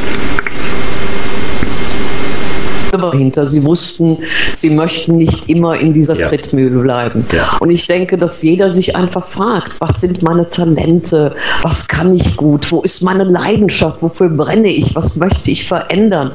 dahinter. 2.97 3.45
Sie 3.45 3.63
wussten, 3.65 4.17
sie 4.49 4.69
möchten 4.69 5.17
nicht 5.17 5.49
immer 5.49 5.77
in 5.77 5.93
dieser 5.93 6.17
ja. 6.17 6.27
Trittmühle 6.27 6.81
bleiben. 6.81 7.25
Ja. 7.31 7.57
Und 7.59 7.69
ich 7.69 7.87
denke, 7.87 8.17
dass 8.17 8.41
jeder 8.41 8.69
sich 8.69 8.95
einfach 8.95 9.23
fragt, 9.23 9.73
was 9.79 10.01
sind 10.01 10.21
meine 10.23 10.47
Talente? 10.49 11.35
Was 11.61 11.87
kann 11.87 12.13
ich 12.13 12.35
gut? 12.37 12.71
Wo 12.71 12.81
ist 12.81 13.01
meine 13.01 13.23
Leidenschaft? 13.23 14.01
Wofür 14.01 14.29
brenne 14.29 14.69
ich? 14.69 14.95
Was 14.95 15.15
möchte 15.15 15.51
ich 15.51 15.67
verändern? 15.67 16.31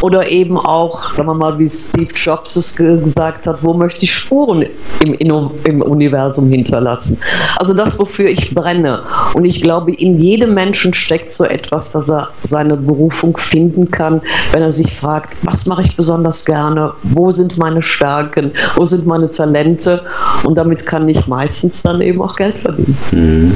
Oder 0.00 0.30
eben 0.30 0.58
auch, 0.58 1.10
sagen 1.10 1.28
wir 1.28 1.34
mal, 1.34 1.58
wie 1.58 1.68
Steve 1.68 2.12
Jobs 2.14 2.56
es 2.56 2.76
gesagt 2.76 3.46
hat, 3.46 3.62
wo 3.62 3.74
möchte 3.74 4.04
ich 4.04 4.14
Spuren 4.14 4.66
im, 5.04 5.14
im 5.14 5.82
Universum 5.82 6.50
hinterlassen? 6.50 7.18
Also 7.56 7.74
das, 7.74 7.98
wofür 7.98 8.28
ich 8.28 8.54
brenne. 8.54 9.02
Und 9.34 9.44
ich 9.44 9.62
glaube, 9.62 9.92
in 9.92 10.18
jedem 10.18 10.54
Menschen 10.54 10.92
steckt 10.94 11.30
so 11.30 11.44
etwas, 11.44 11.92
dass 11.92 12.10
er 12.10 12.28
seine 12.42 12.76
Berufung 12.76 13.36
finden 13.36 13.90
kann, 13.90 14.20
wenn 14.52 14.62
er 14.62 14.72
sich 14.72 14.94
fragt, 14.94 15.36
was 15.42 15.66
mache 15.66 15.82
ich 15.82 15.96
besonders 15.96 16.01
gerne, 16.44 16.92
wo 17.02 17.30
sind 17.30 17.58
meine 17.58 17.82
Stärken, 17.82 18.52
wo 18.76 18.84
sind 18.84 19.06
meine 19.06 19.30
Talente 19.30 20.02
und 20.44 20.56
damit 20.56 20.86
kann 20.86 21.08
ich 21.08 21.26
meistens 21.26 21.82
dann 21.82 22.00
eben 22.00 22.20
auch 22.20 22.36
Geld 22.36 22.58
verdienen. 22.58 22.96
Mhm. 23.12 23.52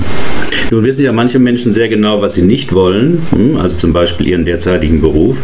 Nun 0.71 0.85
wissen 0.85 1.05
ja 1.05 1.13
manche 1.13 1.39
Menschen 1.39 1.73
sehr 1.73 1.89
genau, 1.89 2.23
was 2.23 2.35
sie 2.35 2.43
nicht 2.43 2.73
wollen, 2.73 3.23
hm, 3.31 3.57
also 3.57 3.77
zum 3.77 3.93
Beispiel 3.93 4.29
ihren 4.29 4.45
derzeitigen 4.45 5.01
Beruf. 5.01 5.39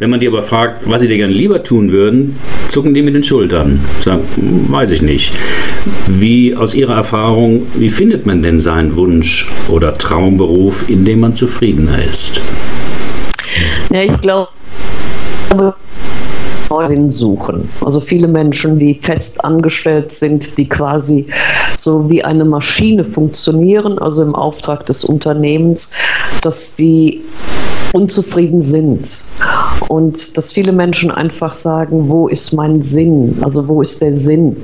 Wenn 0.00 0.10
man 0.10 0.20
die 0.20 0.28
aber 0.28 0.42
fragt, 0.42 0.88
was 0.88 1.00
sie 1.00 1.08
dir 1.08 1.16
gerne 1.16 1.32
lieber 1.32 1.62
tun 1.62 1.92
würden, 1.92 2.36
zucken 2.68 2.92
die 2.92 3.02
mit 3.02 3.14
den 3.14 3.24
Schultern, 3.24 3.80
sagen, 4.00 4.22
hm, 4.34 4.70
weiß 4.70 4.90
ich 4.90 5.02
nicht. 5.02 5.32
Wie 6.08 6.54
aus 6.54 6.74
Ihrer 6.74 6.94
Erfahrung, 6.94 7.66
wie 7.74 7.88
findet 7.88 8.26
man 8.26 8.42
denn 8.42 8.60
seinen 8.60 8.96
Wunsch 8.96 9.48
oder 9.68 9.96
Traumberuf, 9.96 10.88
in 10.88 11.04
dem 11.04 11.20
man 11.20 11.34
zufriedener 11.34 12.04
ist? 12.04 12.40
Ja, 13.90 14.02
ich 14.02 14.20
glaube, 14.20 14.48
Sinn 16.84 17.10
suchen. 17.10 17.68
Also 17.84 18.00
viele 18.00 18.28
Menschen, 18.28 18.78
die 18.78 18.94
fest 18.94 19.44
angestellt 19.44 20.10
sind, 20.12 20.56
die 20.58 20.68
quasi 20.68 21.26
so 21.76 22.08
wie 22.10 22.22
eine 22.24 22.44
Maschine 22.44 23.04
funktionieren, 23.04 23.98
also 23.98 24.22
im 24.22 24.34
Auftrag 24.34 24.86
des 24.86 25.04
Unternehmens, 25.04 25.90
dass 26.42 26.74
die 26.74 27.22
unzufrieden 27.92 28.60
sind 28.60 29.24
und 29.88 30.36
dass 30.36 30.52
viele 30.52 30.72
Menschen 30.72 31.10
einfach 31.10 31.52
sagen, 31.52 32.10
wo 32.10 32.28
ist 32.28 32.52
mein 32.52 32.82
Sinn? 32.82 33.38
Also 33.40 33.66
wo 33.68 33.80
ist 33.80 34.02
der 34.02 34.12
Sinn? 34.12 34.56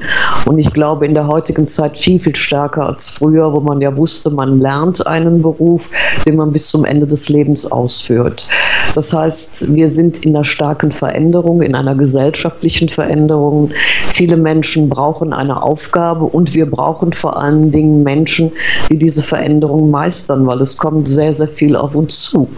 Und 0.44 0.58
ich 0.58 0.70
glaube 0.72 1.06
in 1.06 1.14
der 1.14 1.26
heutigen 1.26 1.66
Zeit 1.66 1.96
viel, 1.96 2.18
viel 2.18 2.36
stärker 2.36 2.86
als 2.86 3.08
früher, 3.08 3.52
wo 3.52 3.60
man 3.60 3.80
ja 3.80 3.96
wusste, 3.96 4.28
man 4.28 4.60
lernt 4.60 5.06
einen 5.06 5.40
Beruf, 5.40 5.88
den 6.26 6.36
man 6.36 6.52
bis 6.52 6.68
zum 6.68 6.84
Ende 6.84 7.06
des 7.06 7.28
Lebens 7.30 7.70
ausführt. 7.70 8.46
Das 8.94 9.12
heißt, 9.12 9.74
wir 9.74 9.88
sind 9.88 10.24
in 10.26 10.36
einer 10.36 10.44
starken 10.44 10.90
Veränderung, 10.90 11.62
in 11.62 11.74
einer 11.74 11.91
gesellschaftlichen 11.94 12.88
Veränderung. 12.88 13.70
Viele 14.10 14.36
Menschen 14.36 14.88
brauchen 14.88 15.32
eine 15.32 15.62
Aufgabe 15.62 16.24
und 16.24 16.54
wir 16.54 16.70
brauchen 16.70 17.12
vor 17.12 17.36
allen 17.36 17.70
Dingen 17.70 18.02
Menschen, 18.02 18.52
die 18.90 18.98
diese 18.98 19.22
Veränderung 19.22 19.90
meistern, 19.90 20.46
weil 20.46 20.60
es 20.60 20.76
kommt 20.76 21.08
sehr, 21.08 21.32
sehr 21.32 21.48
viel 21.48 21.76
auf 21.76 21.94
uns 21.94 22.22
zu. 22.22 22.48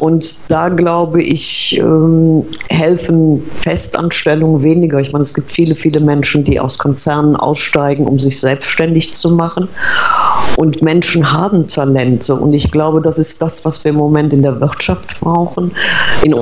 Und 0.00 0.36
da 0.48 0.68
glaube 0.68 1.22
ich, 1.22 1.78
ähm, 1.80 2.44
helfen 2.68 3.42
Festanstellungen 3.60 4.62
weniger. 4.62 5.00
Ich 5.00 5.12
meine, 5.12 5.22
es 5.22 5.34
gibt 5.34 5.50
viele, 5.50 5.74
viele 5.74 6.00
Menschen, 6.00 6.44
die 6.44 6.58
aus 6.60 6.78
Konzernen 6.78 7.36
aussteigen, 7.36 8.06
um 8.06 8.18
sich 8.18 8.40
selbstständig 8.40 9.14
zu 9.14 9.30
machen. 9.30 9.68
Und 10.56 10.82
Menschen 10.82 11.32
haben 11.32 11.66
Talente. 11.66 12.34
Und 12.34 12.52
ich 12.52 12.70
glaube, 12.70 13.00
das 13.00 13.18
ist 13.18 13.40
das, 13.42 13.64
was 13.64 13.84
wir 13.84 13.90
im 13.90 13.96
Moment 13.96 14.32
in 14.32 14.42
der 14.42 14.60
Wirtschaft 14.60 15.20
brauchen. 15.20 15.72
In 16.22 16.34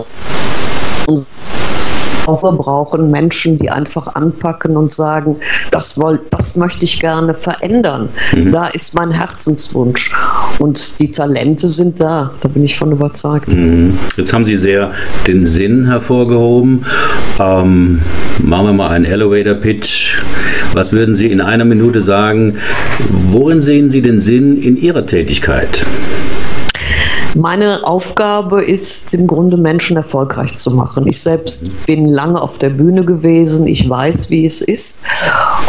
wir 2.26 2.52
brauchen 2.52 3.10
Menschen, 3.10 3.58
die 3.58 3.70
einfach 3.70 4.14
anpacken 4.14 4.76
und 4.76 4.92
sagen, 4.92 5.36
das, 5.70 5.98
wollt, 5.98 6.20
das 6.30 6.56
möchte 6.56 6.84
ich 6.84 7.00
gerne 7.00 7.34
verändern. 7.34 8.08
Mhm. 8.34 8.52
Da 8.52 8.66
ist 8.66 8.94
mein 8.94 9.10
Herzenswunsch. 9.10 10.10
Und 10.58 11.00
die 11.00 11.10
Talente 11.10 11.68
sind 11.68 12.00
da, 12.00 12.30
da 12.40 12.48
bin 12.48 12.64
ich 12.64 12.78
von 12.78 12.92
überzeugt. 12.92 13.52
Mhm. 13.52 13.98
Jetzt 14.16 14.32
haben 14.32 14.44
Sie 14.44 14.56
sehr 14.56 14.92
den 15.26 15.44
Sinn 15.44 15.86
hervorgehoben. 15.86 16.84
Ähm, 17.38 18.00
machen 18.38 18.66
wir 18.66 18.72
mal 18.72 18.88
einen 18.88 19.04
Elevator-Pitch. 19.04 20.18
Was 20.72 20.92
würden 20.92 21.14
Sie 21.14 21.30
in 21.30 21.40
einer 21.40 21.64
Minute 21.64 22.02
sagen? 22.02 22.56
Worin 23.10 23.60
sehen 23.60 23.90
Sie 23.90 24.02
den 24.02 24.20
Sinn 24.20 24.60
in 24.60 24.76
Ihrer 24.76 25.06
Tätigkeit? 25.06 25.84
Meine 27.34 27.84
Aufgabe 27.84 28.62
ist 28.62 29.12
im 29.12 29.26
Grunde 29.26 29.56
Menschen 29.56 29.96
erfolgreich 29.96 30.54
zu 30.56 30.70
machen. 30.70 31.06
Ich 31.08 31.20
selbst 31.20 31.64
bin 31.84 32.08
lange 32.08 32.40
auf 32.40 32.58
der 32.58 32.70
Bühne 32.70 33.04
gewesen. 33.04 33.66
Ich 33.66 33.88
weiß, 33.88 34.30
wie 34.30 34.44
es 34.44 34.62
ist. 34.62 35.00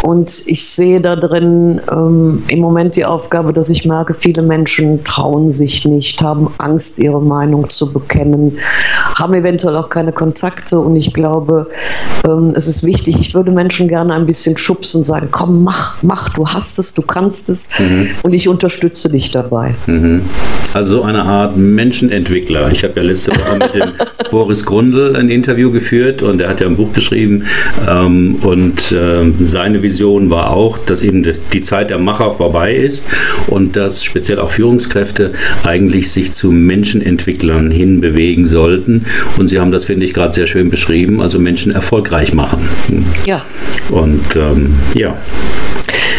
Und 0.06 0.44
ich 0.46 0.64
sehe 0.68 1.00
da 1.00 1.16
drin 1.16 1.80
ähm, 1.90 2.44
im 2.46 2.60
Moment 2.60 2.94
die 2.94 3.04
Aufgabe, 3.04 3.52
dass 3.52 3.70
ich 3.70 3.84
merke, 3.84 4.14
viele 4.14 4.40
Menschen 4.42 5.02
trauen 5.02 5.50
sich 5.50 5.84
nicht, 5.84 6.22
haben 6.22 6.48
Angst, 6.58 7.00
ihre 7.00 7.20
Meinung 7.20 7.68
zu 7.68 7.92
bekennen, 7.92 8.56
haben 9.16 9.34
eventuell 9.34 9.74
auch 9.74 9.88
keine 9.88 10.12
Kontakte. 10.12 10.78
Und 10.78 10.94
ich 10.94 11.12
glaube, 11.12 11.68
ähm, 12.24 12.52
es 12.54 12.68
ist 12.68 12.84
wichtig, 12.84 13.18
ich 13.20 13.34
würde 13.34 13.50
Menschen 13.50 13.88
gerne 13.88 14.14
ein 14.14 14.26
bisschen 14.26 14.56
schubsen 14.56 14.98
und 14.98 15.04
sagen, 15.04 15.26
komm, 15.32 15.64
mach, 15.64 16.00
mach, 16.02 16.28
du 16.28 16.46
hast 16.46 16.78
es, 16.78 16.92
du 16.92 17.02
kannst 17.02 17.48
es. 17.48 17.68
Mhm. 17.80 18.10
Und 18.22 18.32
ich 18.32 18.48
unterstütze 18.48 19.08
dich 19.08 19.32
dabei. 19.32 19.74
Mhm. 19.86 20.22
Also 20.72 20.98
so 20.98 21.02
eine 21.02 21.24
Art 21.24 21.56
Menschenentwickler. 21.56 22.70
Ich 22.70 22.84
habe 22.84 22.94
ja 22.96 23.02
letzte 23.02 23.32
Woche 23.32 23.58
mit 23.58 23.74
dem 23.74 23.92
Boris 24.30 24.64
Grundl 24.64 25.16
ein 25.16 25.30
Interview 25.30 25.72
geführt 25.72 26.22
und 26.22 26.40
er 26.40 26.50
hat 26.50 26.60
ja 26.60 26.68
ein 26.68 26.76
Buch 26.76 26.92
geschrieben 26.92 27.44
ähm, 27.88 28.36
und 28.42 28.92
äh, 28.92 29.24
seine 29.40 29.82
Vision 29.96 30.28
war 30.28 30.50
auch, 30.50 30.76
dass 30.76 31.00
eben 31.00 31.26
die 31.54 31.60
Zeit 31.62 31.88
der 31.88 31.96
Macher 31.98 32.30
vorbei 32.32 32.74
ist 32.74 33.06
und 33.46 33.76
dass 33.76 34.04
speziell 34.04 34.38
auch 34.38 34.50
Führungskräfte 34.50 35.32
eigentlich 35.64 36.12
sich 36.12 36.34
zu 36.34 36.52
Menschenentwicklern 36.52 37.70
hinbewegen 37.70 38.46
sollten. 38.46 39.06
Und 39.38 39.48
Sie 39.48 39.58
haben 39.58 39.70
das, 39.70 39.86
finde 39.86 40.04
ich, 40.04 40.12
gerade 40.12 40.34
sehr 40.34 40.46
schön 40.46 40.68
beschrieben, 40.68 41.22
also 41.22 41.38
Menschen 41.38 41.72
erfolgreich 41.72 42.34
machen. 42.34 42.68
Ja. 43.24 43.42
Und 43.88 44.36
ähm, 44.36 44.74
ja. 44.94 45.16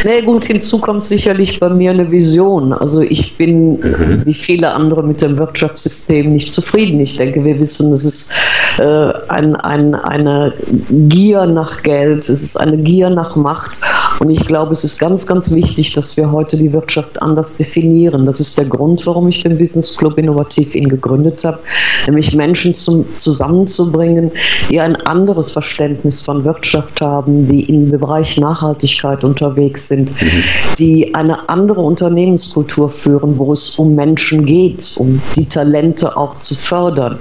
Nee, 0.04 0.22
gut, 0.22 0.46
hinzu 0.46 0.80
kommt 0.80 1.04
sicherlich 1.04 1.60
bei 1.60 1.70
mir 1.70 1.92
eine 1.92 2.12
Vision. 2.12 2.74
Also 2.74 3.02
ich 3.02 3.36
bin 3.36 3.80
mhm. 3.80 4.22
wie 4.26 4.34
viele 4.34 4.74
andere 4.74 5.04
mit 5.04 5.22
dem 5.22 5.38
Wirtschaftssystem 5.38 6.32
nicht 6.32 6.52
zufrieden. 6.52 7.00
Ich 7.00 7.18
denke, 7.18 7.44
wir 7.44 7.60
wissen, 7.60 7.92
es 7.94 8.06
ist 8.06 8.32
äh, 8.78 9.12
ein, 9.28 9.56
ein, 9.56 9.96
eine 9.96 10.54
Gier 10.90 11.46
nach 11.46 11.84
Geld, 11.84 12.20
es 12.20 12.30
ist 12.30 12.58
eine 12.58 12.78
Gier 12.78 13.10
nach 13.10 13.36
Macht. 13.36 13.80
Und 14.20 14.30
ich 14.30 14.46
glaube, 14.46 14.72
es 14.72 14.84
ist 14.84 15.00
ganz, 15.00 15.26
ganz 15.26 15.54
wichtig, 15.54 15.94
dass 15.94 16.18
wir 16.18 16.32
heute 16.32 16.58
die 16.58 16.74
Wirtschaft 16.74 17.22
anders 17.22 17.56
definieren. 17.56 18.26
Das 18.26 18.40
ist 18.40 18.58
der 18.58 18.66
Grund, 18.66 19.06
warum 19.06 19.28
ich 19.28 19.42
den 19.42 19.58
Business 19.58 19.96
Club 19.96 20.18
Innovativ 20.18 20.74
ihn 20.76 20.90
gegründet 20.90 21.44
habe, 21.44 21.60
nämlich 22.08 22.34
Menschen 22.34 22.74
zum, 22.74 23.06
zusammenzubringen, 23.18 24.32
die 24.72 24.80
ein 24.80 24.96
anderes 24.96 25.52
Verständnis 25.52 26.22
von 26.22 26.44
Wirtschaft 26.46 27.02
haben, 27.02 27.46
die 27.46 27.64
im 27.64 27.92
Bereich 27.92 28.38
Nachhaltigkeit 28.38 29.24
unterwegs 29.24 29.88
sind, 29.88 30.12
mhm. 30.22 30.44
die 30.80 31.14
eine 31.14 31.48
andere 31.50 31.82
Unternehmenskultur 31.82 32.90
führen, 32.90 33.38
wo 33.38 33.54
es 33.54 33.72
um 33.72 33.94
Menschen 33.96 34.46
geht, 34.46 34.94
um 34.98 35.22
die 35.36 35.46
Talente 35.46 36.16
auch 36.18 36.36
zu 36.36 36.56
fördern. 36.56 37.20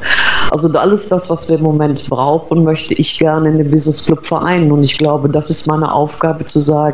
Also 0.51 0.69
alles 0.79 1.09
das, 1.09 1.29
was 1.29 1.49
wir 1.49 1.57
im 1.57 1.65
Moment 1.65 2.09
brauchen, 2.09 2.65
möchte 2.65 2.95
ich 2.95 3.19
gerne 3.19 3.49
in 3.49 3.59
dem 3.59 3.71
Business 3.71 4.05
Club 4.05 4.25
vereinen. 4.25 4.71
Und 4.73 4.83
ich 4.83 4.97
glaube, 4.97 5.29
das 5.29 5.51
ist 5.51 5.67
meine 5.67 5.93
Aufgabe 5.93 6.45
zu 6.45 6.61
sagen, 6.61 6.86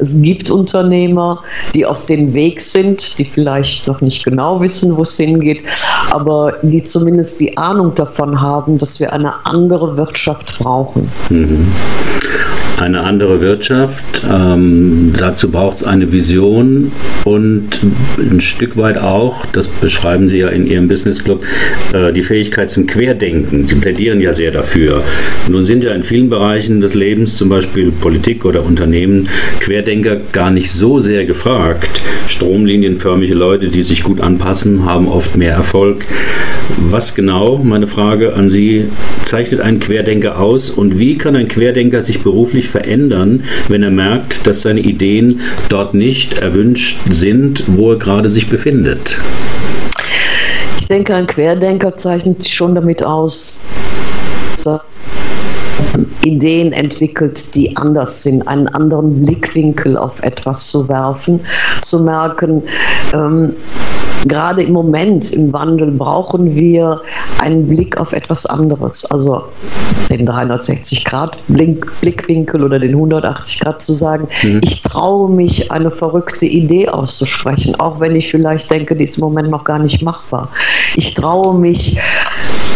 es 0.00 0.20
gibt 0.20 0.50
Unternehmer, 0.50 1.42
die 1.74 1.86
auf 1.86 2.06
dem 2.06 2.32
Weg 2.34 2.60
sind, 2.60 3.18
die 3.18 3.24
vielleicht 3.24 3.86
noch 3.86 4.00
nicht 4.00 4.24
genau 4.24 4.60
wissen, 4.60 4.96
wo 4.96 5.02
es 5.02 5.16
hingeht, 5.16 5.62
aber 6.10 6.54
die 6.62 6.82
zumindest 6.82 7.40
die 7.40 7.56
Ahnung 7.56 7.94
davon 7.94 8.40
haben, 8.40 8.78
dass 8.78 9.00
wir 9.00 9.12
eine 9.12 9.34
andere 9.44 9.96
Wirtschaft 9.96 10.58
brauchen. 10.58 11.10
Mhm 11.30 11.72
eine 12.84 13.00
andere 13.00 13.40
Wirtschaft. 13.40 14.04
Ähm, 14.30 15.12
dazu 15.16 15.50
braucht 15.50 15.78
es 15.78 15.84
eine 15.84 16.12
Vision 16.12 16.92
und 17.24 17.80
ein 18.18 18.40
Stück 18.40 18.76
weit 18.76 18.98
auch, 18.98 19.46
das 19.46 19.68
beschreiben 19.68 20.28
Sie 20.28 20.38
ja 20.38 20.48
in 20.48 20.66
Ihrem 20.66 20.88
Business 20.88 21.24
Club, 21.24 21.44
äh, 21.92 22.12
die 22.12 22.22
Fähigkeit 22.22 22.70
zum 22.70 22.86
Querdenken. 22.86 23.62
Sie 23.62 23.76
plädieren 23.76 24.20
ja 24.20 24.32
sehr 24.32 24.50
dafür. 24.50 25.02
Nun 25.48 25.64
sind 25.64 25.82
ja 25.82 25.92
in 25.92 26.02
vielen 26.02 26.28
Bereichen 26.28 26.80
des 26.80 26.94
Lebens, 26.94 27.36
zum 27.36 27.48
Beispiel 27.48 27.90
Politik 27.90 28.44
oder 28.44 28.64
Unternehmen, 28.64 29.28
Querdenker 29.60 30.16
gar 30.32 30.50
nicht 30.50 30.70
so 30.70 31.00
sehr 31.00 31.24
gefragt. 31.24 32.02
Stromlinienförmige 32.28 33.34
Leute, 33.34 33.68
die 33.68 33.82
sich 33.82 34.02
gut 34.02 34.20
anpassen, 34.20 34.84
haben 34.84 35.08
oft 35.08 35.36
mehr 35.36 35.54
Erfolg. 35.54 36.04
Was 36.78 37.14
genau, 37.14 37.58
meine 37.58 37.86
Frage 37.86 38.34
an 38.34 38.48
Sie, 38.48 38.88
zeichnet 39.22 39.60
einen 39.60 39.80
Querdenker 39.80 40.38
aus 40.38 40.70
und 40.70 40.98
wie 40.98 41.18
kann 41.18 41.36
ein 41.36 41.48
Querdenker 41.48 42.02
sich 42.02 42.22
beruflich 42.22 42.68
verändern, 42.68 43.44
wenn 43.68 43.82
er 43.82 43.90
merkt, 43.90 44.46
dass 44.46 44.62
seine 44.62 44.80
Ideen 44.80 45.40
dort 45.68 45.94
nicht 45.94 46.38
erwünscht 46.38 46.98
sind, 47.10 47.64
wo 47.66 47.92
er 47.92 47.98
gerade 47.98 48.30
sich 48.30 48.48
befindet? 48.48 49.18
Ich 50.78 50.88
denke, 50.88 51.14
ein 51.14 51.26
Querdenker 51.26 51.96
zeichnet 51.96 52.42
sich 52.42 52.54
schon 52.54 52.74
damit 52.74 53.02
aus, 53.02 53.60
dass 54.64 54.80
Ideen 56.24 56.72
entwickelt, 56.72 57.54
die 57.54 57.76
anders 57.76 58.22
sind, 58.22 58.46
einen 58.48 58.68
anderen 58.68 59.22
Blickwinkel 59.22 59.96
auf 59.96 60.22
etwas 60.22 60.68
zu 60.68 60.88
werfen, 60.88 61.40
zu 61.82 62.00
merken, 62.00 62.62
ähm, 63.12 63.52
gerade 64.26 64.62
im 64.62 64.72
Moment 64.72 65.30
im 65.32 65.52
Wandel 65.52 65.90
brauchen 65.90 66.54
wir 66.54 67.02
einen 67.38 67.68
Blick 67.68 67.98
auf 67.98 68.12
etwas 68.12 68.46
anderes, 68.46 69.04
also 69.06 69.42
den 70.10 70.28
360-Grad-Blickwinkel 70.28 72.62
oder 72.62 72.78
den 72.78 72.92
180 72.92 73.58
Grad 73.60 73.82
zu 73.82 73.92
sagen, 73.92 74.28
mhm. 74.42 74.60
ich 74.62 74.80
traue 74.82 75.28
mich, 75.30 75.72
eine 75.72 75.90
verrückte 75.90 76.46
Idee 76.46 76.88
auszusprechen, 76.88 77.74
auch 77.76 78.00
wenn 78.00 78.16
ich 78.16 78.30
vielleicht 78.30 78.70
denke, 78.70 78.94
die 78.94 79.04
ist 79.04 79.18
im 79.18 79.24
Moment 79.24 79.50
noch 79.50 79.64
gar 79.64 79.78
nicht 79.78 80.00
machbar. 80.02 80.48
Ich 80.96 81.12
traue 81.14 81.58
mich, 81.58 81.98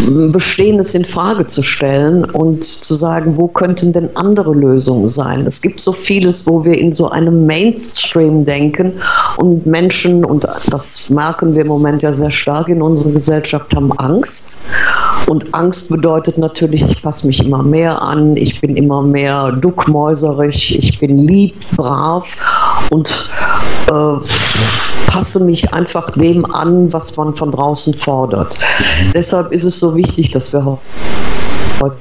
Bestehendes 0.07 0.95
in 0.95 1.03
Frage 1.03 1.45
zu 1.45 1.61
stellen 1.61 2.23
und 2.23 2.63
zu 2.63 2.93
sagen, 2.93 3.35
wo 3.35 3.47
könnten 3.47 3.91
denn 3.91 4.09
andere 4.15 4.53
Lösungen 4.53 5.07
sein? 5.07 5.45
Es 5.45 5.61
gibt 5.61 5.81
so 5.81 5.91
vieles, 5.91 6.47
wo 6.47 6.63
wir 6.63 6.77
in 6.77 6.91
so 6.91 7.09
einem 7.09 7.45
Mainstream 7.45 8.45
denken 8.45 8.93
und 9.37 9.65
Menschen, 9.65 10.23
und 10.23 10.47
das 10.69 11.09
merken 11.09 11.53
wir 11.53 11.63
im 11.63 11.67
Moment 11.67 12.01
ja 12.01 12.13
sehr 12.13 12.31
stark 12.31 12.69
in 12.69 12.81
unserer 12.81 13.11
Gesellschaft, 13.11 13.75
haben 13.75 13.91
Angst. 13.93 14.61
Und 15.27 15.53
Angst 15.53 15.89
bedeutet 15.89 16.37
natürlich, 16.37 16.83
ich 16.87 17.01
passe 17.01 17.27
mich 17.27 17.45
immer 17.45 17.61
mehr 17.61 18.01
an, 18.01 18.37
ich 18.37 18.61
bin 18.61 18.77
immer 18.77 19.01
mehr 19.01 19.51
duckmäuserig, 19.51 20.77
ich 20.77 20.97
bin 20.99 21.17
lieb, 21.17 21.55
brav 21.75 22.37
und 22.89 23.29
äh, 23.87 23.93
passe 25.19 25.43
mich 25.43 25.73
einfach 25.73 26.11
dem 26.11 26.45
an, 26.55 26.93
was 26.93 27.17
man 27.17 27.33
von 27.35 27.51
draußen 27.51 27.93
fordert. 27.93 28.57
Mhm. 28.57 29.11
Deshalb 29.13 29.51
ist 29.51 29.65
es 29.65 29.77
so 29.77 29.93
wichtig, 29.93 30.31
dass 30.31 30.53
wir 30.53 30.63
heute 31.81 31.97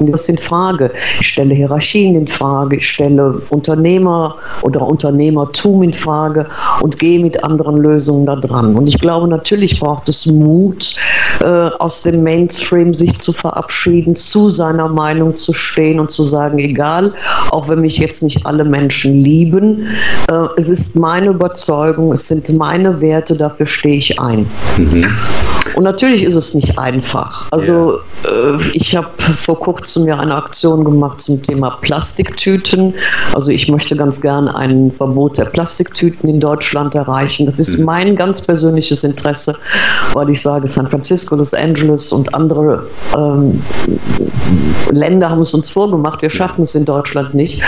das 0.00 0.28
in 0.28 0.38
Frage. 0.38 0.92
Ich 1.20 1.28
stelle 1.28 1.54
Hierarchien 1.54 2.14
in 2.14 2.26
Frage, 2.26 2.76
ich 2.76 2.88
stelle 2.88 3.40
Unternehmer 3.50 4.36
oder 4.62 4.82
Unternehmertum 4.82 5.82
in 5.82 5.92
Frage 5.92 6.46
und 6.80 6.98
gehe 6.98 7.20
mit 7.20 7.42
anderen 7.42 7.78
Lösungen 7.78 8.26
da 8.26 8.36
dran. 8.36 8.76
Und 8.76 8.86
ich 8.86 8.98
glaube, 9.00 9.28
natürlich 9.28 9.80
braucht 9.80 10.08
es 10.08 10.26
Mut, 10.26 10.94
äh, 11.40 11.46
aus 11.46 12.02
dem 12.02 12.22
Mainstream 12.22 12.92
sich 12.92 13.16
zu 13.18 13.32
verabschieden, 13.32 14.14
zu 14.14 14.48
seiner 14.48 14.88
Meinung 14.88 15.34
zu 15.34 15.52
stehen 15.52 16.00
und 16.00 16.10
zu 16.10 16.24
sagen, 16.24 16.58
egal, 16.58 17.12
auch 17.50 17.68
wenn 17.68 17.80
mich 17.80 17.98
jetzt 17.98 18.22
nicht 18.22 18.44
alle 18.44 18.64
Menschen 18.64 19.14
lieben, 19.20 19.86
äh, 20.30 20.46
es 20.56 20.70
ist 20.70 20.96
meine 20.96 21.28
Überzeugung, 21.28 22.12
es 22.12 22.28
sind 22.28 22.52
meine 22.56 23.00
Werte, 23.00 23.36
dafür 23.36 23.66
stehe 23.66 23.96
ich 23.96 24.18
ein. 24.18 24.48
Mhm. 24.76 25.06
Und 25.76 25.84
natürlich 25.84 26.24
ist 26.24 26.36
es 26.36 26.54
nicht 26.54 26.78
einfach. 26.78 27.46
Also 27.50 28.00
ja. 28.24 28.54
äh, 28.54 28.58
ich 28.72 28.96
habe 28.96 29.08
vor 29.18 29.60
kurzem 29.60 30.08
ja 30.08 30.18
eine 30.18 30.34
Aktion 30.34 30.84
gemacht 30.84 31.20
zum 31.20 31.42
Thema 31.42 31.78
Plastiktüten. 31.82 32.94
Also 33.34 33.50
ich 33.50 33.68
möchte 33.68 33.94
ganz 33.94 34.22
gern 34.22 34.48
ein 34.48 34.90
Verbot 34.96 35.36
der 35.36 35.44
Plastiktüten 35.44 36.30
in 36.30 36.40
Deutschland 36.40 36.94
erreichen. 36.94 37.44
Das 37.44 37.60
ist 37.60 37.78
mhm. 37.78 37.84
mein 37.84 38.16
ganz 38.16 38.40
persönliches 38.40 39.04
Interesse, 39.04 39.54
weil 40.14 40.30
ich 40.30 40.40
sage, 40.40 40.66
San 40.66 40.88
Francisco, 40.88 41.36
Los 41.36 41.52
Angeles 41.52 42.10
und 42.10 42.34
andere 42.34 42.86
ähm, 43.14 43.62
Länder 44.90 45.28
haben 45.28 45.42
es 45.42 45.52
uns 45.52 45.68
vorgemacht. 45.68 46.22
Wir 46.22 46.30
schaffen 46.30 46.62
es 46.62 46.74
in 46.74 46.86
Deutschland 46.86 47.34
nicht. 47.34 47.62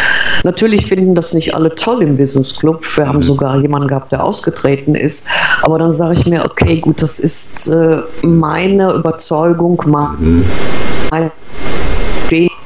Natürlich 0.45 0.87
finden 0.87 1.15
das 1.15 1.35
nicht 1.35 1.55
alle 1.55 1.75
toll 1.75 2.03
im 2.03 2.17
Business 2.17 2.57
Club. 2.57 2.85
Wir 2.97 3.07
haben 3.07 3.19
mhm. 3.19 3.23
sogar 3.23 3.61
jemanden 3.61 3.88
gehabt, 3.88 4.12
der 4.12 4.25
ausgetreten 4.25 4.95
ist. 4.95 5.27
Aber 5.61 5.79
dann 5.79 5.93
sage 5.93 6.15
ich 6.15 6.27
mir, 6.27 6.45
okay, 6.47 6.81
gut, 6.81 7.03
das 7.03 7.21
ist 7.21 7.69
äh, 7.69 7.98
meine 8.23 8.93
Überzeugung, 8.93 9.83
meine 9.87 11.31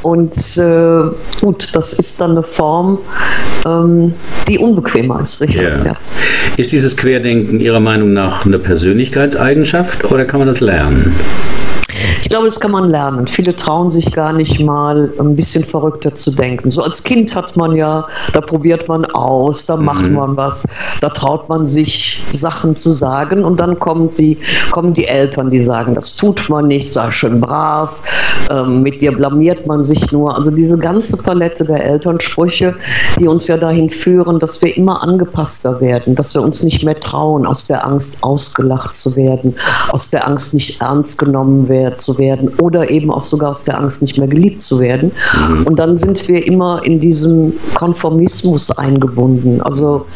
und 0.03 0.35
äh, 0.59 1.03
gut, 1.41 1.69
das 1.75 1.93
ist 1.93 2.21
dann 2.21 2.33
eine 2.33 2.43
Form, 2.43 2.99
ähm, 3.65 4.15
die 4.49 4.59
unbequemer 4.59 5.21
ist, 5.21 5.39
sicher. 5.39 5.63
Yeah. 5.63 5.87
Ja. 5.87 5.97
Ist 6.57 6.73
dieses 6.73 6.97
Querdenken 6.97 7.61
Ihrer 7.61 7.81
Meinung 7.81 8.13
nach 8.13 8.45
eine 8.45 8.59
Persönlichkeitseigenschaft 8.59 10.05
oder 10.11 10.25
kann 10.25 10.41
man 10.41 10.49
das 10.49 10.61
lernen? 10.61 11.15
Ich 12.23 12.29
glaube, 12.29 12.47
das 12.47 12.61
kann 12.61 12.71
man 12.71 12.89
lernen. 12.89 13.27
Viele 13.27 13.55
trauen 13.55 13.91
sich 13.91 14.13
gar 14.13 14.33
nicht 14.33 14.61
mal 14.61 15.13
ein 15.19 15.35
bisschen 15.35 15.65
verrückter 15.65 16.15
zu 16.15 16.31
denken. 16.31 16.71
So 16.71 16.81
als 16.81 17.03
Kind 17.03 17.35
hat 17.35 17.57
man 17.57 17.75
ja, 17.75 18.07
da 18.33 18.41
probiert 18.41 18.87
man 18.87 19.05
aus, 19.07 19.67
da 19.67 19.77
macht 19.77 20.03
mhm. 20.03 20.15
man 20.15 20.37
was, 20.37 20.65
da 21.01 21.09
traut 21.09 21.49
man 21.49 21.65
sich 21.65 22.23
Sachen 22.31 22.77
zu 22.77 22.93
sagen 22.93 23.45
und 23.45 23.59
dann 23.59 23.77
kommen 23.79 24.15
die, 24.15 24.39
kommen 24.71 24.93
die 24.93 25.07
Eltern, 25.07 25.51
die 25.51 25.59
sagen, 25.59 25.95
das 25.95 26.15
tut 26.15 26.49
man 26.49 26.69
nicht, 26.69 26.93
sei 26.93 27.11
schön 27.11 27.41
brav, 27.41 28.01
ähm, 28.51 28.83
mit 28.83 29.03
dir 29.03 29.11
blamiert 29.11 29.67
man 29.67 29.83
sich 29.83 30.13
nur. 30.13 30.37
Also 30.37 30.53
diese 30.53 30.79
ganze 30.79 31.17
Palette 31.17 31.65
der 31.65 31.85
Elternsprüche, 31.85 32.75
die 33.19 33.27
uns 33.27 33.49
ja 33.49 33.57
dahin 33.57 33.91
führen, 33.91 34.39
dass 34.39 34.63
wir 34.63 34.77
immer 34.77 35.03
angepasster 35.03 35.81
werden, 35.81 36.15
dass 36.15 36.35
wir 36.35 36.43
uns 36.43 36.63
nicht 36.63 36.85
mehr 36.85 36.99
trauen, 37.01 37.45
aus 37.45 37.67
der 37.67 37.85
Angst 37.85 38.19
ausgelacht 38.23 38.95
zu 38.95 39.17
werden, 39.17 39.57
aus 39.91 40.09
der 40.09 40.27
Angst 40.27 40.55
nicht 40.55 40.81
ernst 40.81 41.19
genommen 41.19 41.69
werden 41.69 41.99
zu 41.99 42.12
werden 42.19 42.49
oder 42.61 42.91
eben 42.91 43.11
auch 43.11 43.23
sogar 43.23 43.51
aus 43.51 43.65
der 43.65 43.79
Angst, 43.79 44.03
nicht 44.03 44.19
mehr 44.19 44.29
geliebt 44.29 44.63
zu 44.63 44.81
werden. 44.81 45.13
Mhm. 45.49 45.67
Und 45.67 45.79
dann 45.79 45.97
sind 45.97 46.27
wir 46.29 46.47
immer 46.47 46.81
in 46.85 46.99
diesem 46.99 47.53
Konformismus 47.75 48.71
eingebunden. 48.73 49.61
Also 49.63 50.07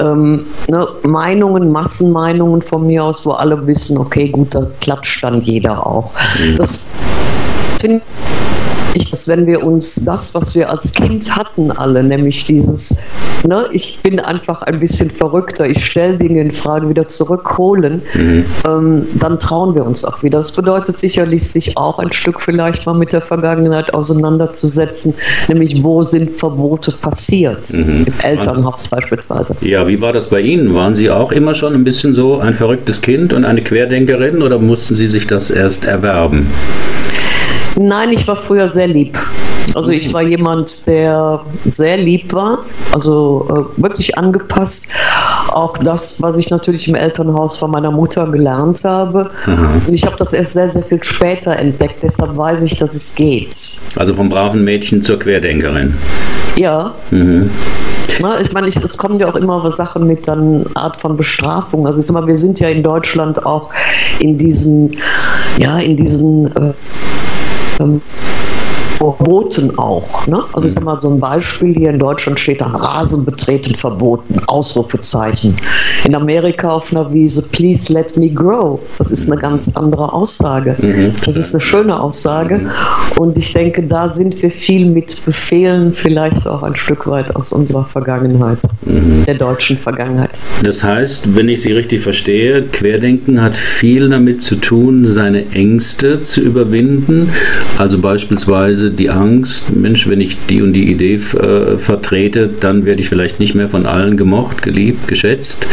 ähm, 0.00 0.46
ne, 0.68 0.86
Meinungen, 1.02 1.70
Massenmeinungen 1.70 2.62
von 2.62 2.86
mir 2.86 3.04
aus, 3.04 3.24
wo 3.26 3.32
alle 3.32 3.66
wissen, 3.66 3.98
okay, 3.98 4.28
gut, 4.28 4.54
da 4.54 4.66
klatscht 4.80 5.22
dann 5.22 5.40
jeder 5.42 5.86
auch. 5.86 6.12
Mhm. 6.38 6.56
Das 6.56 6.84
finde 7.80 7.96
ich, 7.96 8.55
dass 9.04 9.28
wenn 9.28 9.46
wir 9.46 9.62
uns 9.62 9.96
das, 10.04 10.34
was 10.34 10.54
wir 10.54 10.70
als 10.70 10.92
Kind 10.92 11.34
hatten, 11.34 11.70
alle, 11.70 12.02
nämlich 12.02 12.44
dieses, 12.44 12.96
ne, 13.46 13.66
ich 13.72 13.98
bin 14.02 14.18
einfach 14.20 14.62
ein 14.62 14.80
bisschen 14.80 15.10
verrückter, 15.10 15.66
ich 15.68 15.84
stelle 15.84 16.16
Dinge 16.16 16.40
in 16.40 16.50
Frage, 16.50 16.88
wieder 16.88 17.06
zurückholen, 17.06 18.02
mhm. 18.14 18.44
ähm, 18.66 19.06
dann 19.14 19.38
trauen 19.38 19.74
wir 19.74 19.84
uns 19.84 20.04
auch 20.04 20.22
wieder. 20.22 20.38
Das 20.38 20.52
bedeutet 20.52 20.96
sicherlich, 20.96 21.50
sich 21.50 21.76
auch 21.76 21.98
ein 21.98 22.12
Stück 22.12 22.40
vielleicht 22.40 22.86
mal 22.86 22.94
mit 22.94 23.12
der 23.12 23.20
Vergangenheit 23.20 23.92
auseinanderzusetzen, 23.94 25.14
nämlich 25.48 25.82
wo 25.82 26.02
sind 26.02 26.30
Verbote 26.38 26.92
passiert, 26.92 27.72
mhm. 27.72 28.06
im 28.06 28.14
Elternhaus 28.22 28.88
beispielsweise. 28.88 29.56
Ja, 29.60 29.86
wie 29.88 30.00
war 30.00 30.12
das 30.12 30.28
bei 30.30 30.40
Ihnen? 30.40 30.74
Waren 30.74 30.94
Sie 30.94 31.10
auch 31.10 31.32
immer 31.32 31.54
schon 31.54 31.74
ein 31.74 31.84
bisschen 31.84 32.14
so 32.14 32.38
ein 32.38 32.54
verrücktes 32.54 33.02
Kind 33.02 33.32
und 33.32 33.44
eine 33.44 33.62
Querdenkerin 33.62 34.42
oder 34.42 34.58
mussten 34.58 34.94
Sie 34.94 35.06
sich 35.06 35.26
das 35.26 35.50
erst 35.50 35.84
erwerben? 35.84 36.46
Nein, 37.76 38.12
ich 38.12 38.26
war 38.26 38.36
früher 38.36 38.68
sehr 38.68 38.88
lieb. 38.88 39.18
Also 39.74 39.90
ich 39.90 40.10
war 40.12 40.22
jemand, 40.22 40.86
der 40.86 41.40
sehr 41.66 41.98
lieb 41.98 42.32
war, 42.32 42.60
also 42.92 43.46
äh, 43.50 43.82
wirklich 43.82 44.16
angepasst. 44.16 44.86
Auch 45.48 45.76
das, 45.76 46.22
was 46.22 46.38
ich 46.38 46.50
natürlich 46.50 46.88
im 46.88 46.94
Elternhaus 46.94 47.58
von 47.58 47.70
meiner 47.70 47.90
Mutter 47.90 48.26
gelernt 48.26 48.84
habe. 48.84 49.30
Mhm. 49.44 49.82
Und 49.86 49.92
ich 49.92 50.06
habe 50.06 50.16
das 50.16 50.32
erst 50.32 50.54
sehr, 50.54 50.68
sehr 50.68 50.82
viel 50.82 51.02
später 51.02 51.56
entdeckt. 51.56 52.02
Deshalb 52.02 52.36
weiß 52.36 52.62
ich, 52.62 52.76
dass 52.76 52.94
es 52.94 53.14
geht. 53.14 53.78
Also 53.96 54.14
vom 54.14 54.30
braven 54.30 54.64
Mädchen 54.64 55.02
zur 55.02 55.18
Querdenkerin. 55.18 55.94
Ja. 56.56 56.94
Mhm. 57.10 57.50
Na, 58.20 58.40
ich 58.40 58.52
meine, 58.52 58.68
es 58.68 58.96
kommen 58.96 59.18
ja 59.20 59.28
auch 59.28 59.34
immer 59.34 59.70
Sachen 59.70 60.06
mit 60.06 60.26
dann 60.26 60.64
Art 60.74 60.96
von 60.96 61.16
Bestrafung. 61.16 61.86
Also 61.86 62.00
ich 62.00 62.06
sag 62.06 62.14
mal, 62.14 62.26
wir 62.26 62.36
sind 62.36 62.60
ja 62.60 62.68
in 62.68 62.82
Deutschland 62.82 63.44
auch 63.44 63.70
in 64.20 64.38
diesen, 64.38 64.96
ja, 65.58 65.78
in 65.78 65.96
diesen 65.96 66.46
äh, 66.56 66.72
ähm, 67.80 68.00
verboten 68.96 69.76
auch. 69.78 70.26
Ne? 70.26 70.42
Also 70.52 70.68
ich 70.68 70.74
sage 70.74 70.86
mal 70.86 71.00
so 71.00 71.10
ein 71.10 71.20
Beispiel 71.20 71.74
hier 71.74 71.90
in 71.90 71.98
Deutschland 71.98 72.38
steht 72.38 72.60
dann 72.60 72.74
Rasen 72.74 73.24
betreten 73.24 73.74
verboten, 73.74 74.40
Ausrufezeichen. 74.46 75.56
In 76.04 76.14
Amerika 76.14 76.70
auf 76.70 76.90
einer 76.90 77.12
Wiese, 77.12 77.42
please 77.42 77.92
let 77.92 78.16
me 78.16 78.30
grow. 78.30 78.80
Das 78.98 79.12
ist 79.12 79.30
eine 79.30 79.40
ganz 79.40 79.70
andere 79.74 80.12
Aussage. 80.12 80.76
Mhm. 80.78 81.12
Das 81.24 81.36
ist 81.36 81.54
eine 81.54 81.60
schöne 81.60 82.00
Aussage. 82.00 82.58
Mhm. 82.58 82.70
Und 83.18 83.36
ich 83.36 83.52
denke, 83.52 83.82
da 83.82 84.08
sind 84.08 84.40
wir 84.42 84.50
viel 84.50 84.86
mit 84.86 85.24
Befehlen 85.24 85.92
vielleicht 85.92 86.46
auch 86.46 86.62
ein 86.62 86.76
Stück 86.76 87.06
weit 87.06 87.34
aus 87.36 87.52
unserer 87.52 87.84
Vergangenheit, 87.84 88.58
mhm. 88.84 89.24
der 89.26 89.34
deutschen 89.34 89.78
Vergangenheit. 89.78 90.38
Das 90.62 90.82
heißt, 90.82 91.34
wenn 91.36 91.48
ich 91.48 91.62
Sie 91.62 91.72
richtig 91.72 92.02
verstehe, 92.02 92.62
Querdenken 92.62 93.42
hat 93.42 93.56
viel 93.56 94.08
damit 94.08 94.42
zu 94.42 94.56
tun, 94.56 95.04
seine 95.04 95.50
Ängste 95.50 96.22
zu 96.22 96.40
überwinden. 96.40 97.32
Also 97.78 97.98
beispielsweise 97.98 98.85
beispielsweise 98.86 98.90
die 98.90 99.10
Angst, 99.10 99.74
Mensch, 99.74 100.08
wenn 100.08 100.20
ich 100.20 100.36
die 100.48 100.62
und 100.62 100.72
die 100.72 100.90
Idee 100.90 101.14
äh, 101.14 101.78
vertrete, 101.78 102.48
dann 102.60 102.84
werde 102.84 103.00
ich 103.00 103.08
vielleicht 103.08 103.40
nicht 103.40 103.54
mehr 103.54 103.68
von 103.68 103.86
allen 103.86 104.16
gemocht, 104.16 104.62
geliebt, 104.62 105.08
geschätzt. 105.08 105.66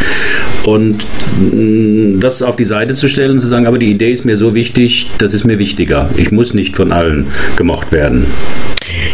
Und 0.64 1.04
mh, 1.38 1.54
mm, 1.54 2.20
das 2.20 2.42
auf 2.42 2.56
die 2.56 2.64
Seite 2.64 2.94
zu 2.94 3.08
stellen 3.08 3.32
und 3.32 3.40
zu 3.40 3.46
sagen, 3.46 3.66
aber 3.66 3.78
die 3.78 3.90
Idee 3.90 4.12
ist 4.12 4.24
mir 4.24 4.36
so 4.36 4.54
wichtig, 4.54 5.10
das 5.18 5.34
ist 5.34 5.44
mir 5.44 5.58
wichtiger. 5.58 6.08
Ich 6.16 6.32
muss 6.32 6.54
nicht 6.54 6.76
von 6.76 6.92
allen 6.92 7.26
gemocht 7.56 7.92
werden. 7.92 8.26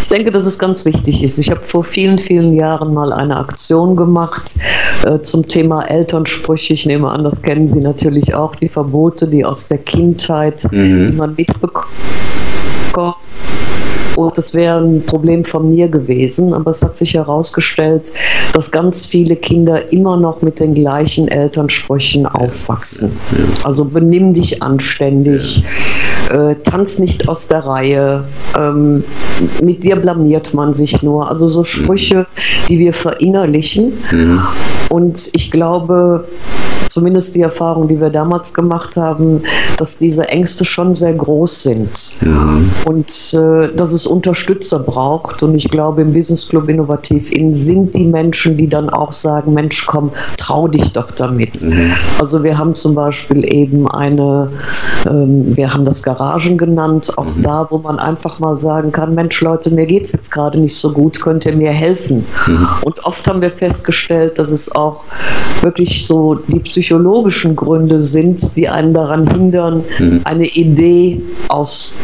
Ich 0.01 0.09
denke, 0.09 0.31
dass 0.31 0.47
es 0.47 0.59
ganz 0.59 0.85
wichtig 0.85 1.23
ist. 1.23 1.39
Ich 1.39 1.51
habe 1.51 1.63
vor 1.63 1.85
vielen, 1.85 2.19
vielen 2.19 2.55
Jahren 2.55 2.93
mal 2.93 3.13
eine 3.13 3.37
Aktion 3.37 3.97
gemacht 3.97 4.57
äh, 5.05 5.21
zum 5.21 5.47
Thema 5.47 5.83
Elternsprüche. 5.83 6.73
Ich 6.73 6.87
nehme 6.87 7.09
an, 7.09 7.25
das 7.25 7.43
kennen 7.43 7.69
Sie 7.69 7.81
natürlich 7.81 8.35
auch, 8.35 8.57
die 8.57 8.69
Verbote, 8.69 9.29
die 9.29 9.45
aus 9.45 9.69
der 9.69 9.79
Kindheit, 9.79 10.65
mhm. 10.73 11.05
die 11.05 11.13
man 11.13 11.35
mitbekommt 11.37 11.89
und 14.17 14.37
das 14.37 14.55
wäre 14.55 14.79
ein 14.79 15.03
Problem 15.07 15.45
von 15.45 15.71
mir 15.71 15.89
gewesen. 15.89 16.55
Aber 16.55 16.71
es 16.71 16.83
hat 16.83 16.97
sich 16.97 17.15
herausgestellt, 17.15 18.13
dass 18.53 18.71
ganz 18.71 19.07
viele 19.07 19.37
Kinder 19.37 19.93
immer 19.93 20.17
noch 20.17 20.43
mit 20.43 20.61
den 20.61 20.75
gleichen 20.75 21.29
Elternsprüchen 21.29 22.27
aufwachsen. 22.27 23.13
Also 23.65 23.85
benimm 23.85 24.33
dich 24.33 24.63
anständig, 24.63 25.63
äh, 26.31 26.55
tanz 26.65 26.99
nicht 26.99 27.29
aus 27.29 27.49
der 27.49 27.65
Reihe, 27.65 28.25
ähm, 28.59 29.05
mit 29.63 29.85
dir 29.85 29.97
blamiert 29.97 30.55
man 30.55 30.73
sich 30.73 31.03
nur. 31.03 31.29
Also 31.29 31.47
so 31.49 31.63
Sprüche, 31.63 32.27
die 32.69 32.79
wir 32.79 32.93
verinnerlichen. 32.93 33.95
Mhm. 34.11 34.43
Und 34.91 35.31
ich 35.35 35.51
glaube, 35.51 36.25
zumindest 36.91 37.37
die 37.37 37.43
Erfahrung, 37.43 37.89
die 37.89 38.01
wir 38.01 38.11
damals 38.11 38.53
gemacht 38.53 38.97
haben, 38.97 39.43
dass 39.77 39.97
diese 39.97 40.29
Ängste 40.29 40.65
schon 40.65 40.95
sehr 40.95 41.15
groß 41.15 41.63
sind 41.63 42.17
mhm. 42.21 42.71
und 42.85 43.35
äh, 43.35 43.73
dass 43.75 43.93
es 43.93 44.00
Unterstützer 44.07 44.79
braucht. 44.79 45.43
Und 45.43 45.55
ich 45.55 45.69
glaube, 45.71 46.03
im 46.03 46.13
Business 46.13 46.49
Club 46.49 46.69
Innovativ 46.69 47.31
Innen 47.31 47.55
sind 47.55 47.95
die 47.95 48.05
Menschen, 48.05 48.57
die 48.57 48.69
dann 48.69 48.91
auch 48.91 49.13
sagen, 49.13 49.55
Mensch, 49.55 49.87
komm, 49.87 50.11
trau 50.37 50.69
dich 50.69 50.93
doch 50.93 51.11
damit. 51.11 51.63
Mhm. 51.63 51.93
Also 52.19 52.43
wir 52.43 52.57
haben 52.57 52.75
zum 52.75 52.95
Beispiel 52.95 53.45
eben 53.53 53.89
eine, 53.89 54.51
ähm, 55.07 55.57
wir 55.57 55.73
haben 55.73 55.85
das 55.85 56.03
Garagen 56.03 56.59
genannt, 56.59 57.13
auch 57.17 57.35
mhm. 57.35 57.43
da, 57.43 57.67
wo 57.71 57.79
man 57.79 57.99
einfach 57.99 58.39
mal 58.39 58.59
sagen 58.59 58.93
kann, 58.93 59.15
Mensch 59.15 59.41
Leute, 59.41 59.71
mir 59.71 59.87
geht 59.87 60.05
es 60.05 60.13
jetzt 60.13 60.31
gerade 60.31 60.59
nicht 60.59 60.75
so 60.75 60.93
gut, 60.93 61.21
könnt 61.21 61.45
ihr 61.47 61.57
mir 61.57 61.73
helfen? 61.73 62.25
Mhm. 62.47 62.69
Und 62.83 63.05
oft 63.05 63.27
haben 63.29 63.43
wir 63.43 63.51
festgestellt, 63.51 64.39
dass 64.39 64.51
es 64.51 64.75
auch 64.75 65.05
wirklich 65.63 66.07
so 66.07 66.35
die 66.35 66.61
psychologischen 66.61 67.57
Gründe 67.57 67.99
sind, 67.99 68.57
die 68.57 68.69
einen 68.69 68.95
daran 68.95 69.29
hindern, 69.31 69.85
mhm. 69.99 70.21
eine 70.25 70.47
Idee 70.47 71.21
aus 71.49 71.95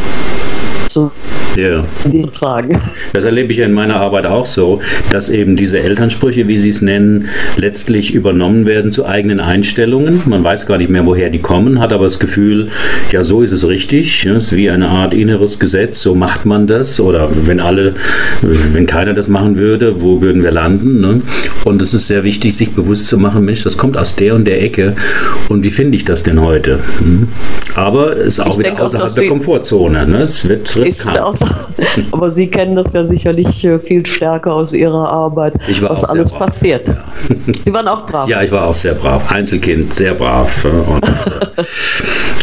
zu 0.96 1.11
ja. 1.56 1.85
die 2.04 2.22
tragen. 2.22 2.80
Das 3.12 3.24
erlebe 3.24 3.52
ich 3.52 3.59
ja 3.59 3.66
in 3.66 3.72
meiner 3.72 3.96
Arbeit 3.96 4.26
auch 4.26 4.46
so, 4.46 4.80
dass 5.11 5.28
eben 5.30 5.56
diese 5.56 5.78
Elternsprüche, 5.78 6.48
wie 6.48 6.56
Sie 6.59 6.70
es 6.70 6.82
nennen, 6.82 7.28
letztlich 7.56 8.14
übernommen 8.14 8.66
werden 8.66 8.90
zu 8.90 9.06
eigenen 9.06 9.40
Einstellungen. 9.40 10.22
Man 10.26 10.44
weiß 10.44 10.66
gar 10.66 10.78
nicht 10.78 10.90
mehr, 10.90 11.04
woher 11.06 11.30
die 11.30 11.38
kommen, 11.38 11.80
hat 11.80 11.92
aber 11.92 12.04
das 12.04 12.18
Gefühl, 12.18 12.68
ja, 13.11 13.22
so 13.22 13.42
ist 13.42 13.52
es 13.52 13.66
richtig. 13.66 14.24
Ja, 14.24 14.35
es 14.35 14.44
ist 14.44 14.56
wie 14.56 14.70
eine 14.70 14.88
Art 14.88 15.14
inneres 15.14 15.59
Gesetz, 15.59 16.00
so 16.00 16.14
macht 16.14 16.46
man 16.46 16.66
das. 16.66 17.00
Oder 17.00 17.28
wenn 17.44 17.61
alle, 17.61 17.94
wenn 18.42 18.87
keiner 18.87 19.14
das 19.14 19.28
machen 19.28 19.59
würde, 19.59 20.00
wo 20.00 20.20
würden 20.20 20.42
wir 20.42 20.50
landen? 20.50 21.00
Ne? 21.00 21.22
Und 21.64 21.82
es 21.82 21.94
ist 21.94 22.06
sehr 22.06 22.24
wichtig, 22.24 22.56
sich 22.56 22.70
bewusst 22.70 23.09
zu 23.09 23.18
machen, 23.18 23.44
Mensch, 23.44 23.64
das 23.64 23.76
kommt 23.76 23.96
aus 23.96 24.16
der 24.16 24.35
und 24.35 24.46
der 24.46 24.62
Ecke. 24.62 24.94
Und 25.48 25.64
wie 25.64 25.70
finde 25.70 25.96
ich 25.96 26.04
das 26.04 26.22
denn 26.22 26.40
heute? 26.40 26.80
Hm? 26.98 27.28
Aber 27.74 28.16
es 28.16 28.38
ist 28.38 28.40
auch 28.40 28.59
ich 28.59 28.59
wieder 28.59 28.82
außerhalb 28.82 29.11
auch, 29.11 29.14
der 29.14 29.28
Komfortzone. 29.28 30.06
Ne? 30.06 30.20
Es 30.20 30.48
wird 30.48 30.66
riskant. 30.87 31.40
aber 32.12 32.31
Sie 32.31 32.46
kennen 32.49 32.77
das 32.77 32.92
ja 32.92 33.05
sicherlich 33.05 33.64
äh, 33.64 33.79
viel 33.79 34.05
stärker 34.07 34.55
aus 34.55 34.72
Ihrer 34.72 35.11
Arbeit, 35.11 35.55
was 35.81 36.05
alles 36.05 36.31
brav. 36.31 36.40
passiert. 36.40 36.88
Ja. 36.88 37.05
Sie 37.61 37.72
waren 37.72 37.88
auch 37.88 38.07
brav. 38.07 38.29
Ja, 38.29 38.42
ich 38.42 38.51
war 38.51 38.66
auch 38.66 38.75
sehr 38.75 38.94
brav. 38.94 39.31
Einzelkind, 39.31 39.94
sehr 39.94 40.14
brav. 40.14 40.64
Äh, 40.64 40.68
und, 40.68 41.05
äh, 41.05 41.64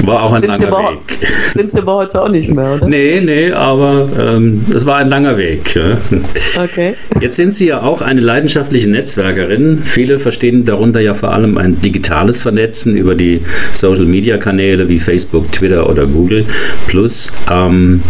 war 0.08 0.24
auch 0.24 0.34
ein 0.34 0.42
sind 0.42 0.50
langer 0.50 0.68
aber, 0.68 0.92
Weg. 0.92 1.28
Sind 1.50 1.72
Sie 1.72 1.80
aber 1.80 1.96
heute 1.96 2.22
auch 2.22 2.30
nicht 2.30 2.50
mehr, 2.50 2.76
oder? 2.76 2.88
Nee, 2.88 3.22
nee, 3.22 3.52
aber 3.52 4.08
ähm, 4.20 4.66
es 4.74 4.86
war 4.86 4.98
ein 4.98 5.10
langer 5.10 5.38
Weg. 5.38 5.80
Okay. 6.62 6.96
Jetzt 7.20 7.36
sind 7.36 7.54
Sie 7.54 7.68
ja 7.68 7.82
auch 7.82 8.02
eine 8.02 8.22
leidenschaftliche 8.22 8.90
Netzwerkerin. 8.90 9.82
Viele 9.84 10.20
verstehen 10.20 10.66
darunter 10.66 11.00
ja 11.00 11.14
vor 11.14 11.32
allem 11.32 11.58
ein 11.58 11.82
digitales 11.82 12.42
Vernetzen 12.42 12.98
über 12.98 13.16
die 13.16 13.42
Social-Media-Kanäle 13.74 14.90
wie 14.90 15.00
Facebook, 15.00 15.52
Twitter 15.52 15.90
oder 15.90 16.06
Google 16.06 16.46
Plus. 16.88 17.32
Ähm, 17.50 18.02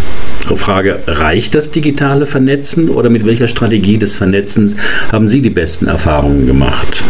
Frage, 0.64 1.00
reicht 1.08 1.56
das 1.56 1.72
digitale 1.72 2.26
Vernetzen 2.26 2.88
oder 2.88 3.10
mit 3.10 3.26
welcher 3.26 3.50
Strategie 3.50 3.98
des 3.98 4.16
Vernetzens 4.16 4.78
haben 5.12 5.28
Sie 5.28 5.42
die 5.42 5.50
besten 5.50 5.88
Erfahrungen 5.88 6.48
gemacht? 6.48 7.04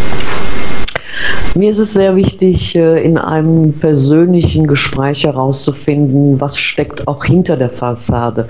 Mir 1.56 1.70
ist 1.70 1.78
es 1.78 1.94
sehr 1.94 2.16
wichtig, 2.16 2.76
äh, 2.76 3.04
in 3.04 3.16
einem 3.16 3.74
persönlichen 3.74 4.66
Gespräch 4.66 5.24
herauszufinden, 5.24 6.42
was 6.42 6.58
steckt 6.58 7.08
auch 7.08 7.24
hinter 7.24 7.56
der 7.58 7.70
Fassade. 7.70 8.48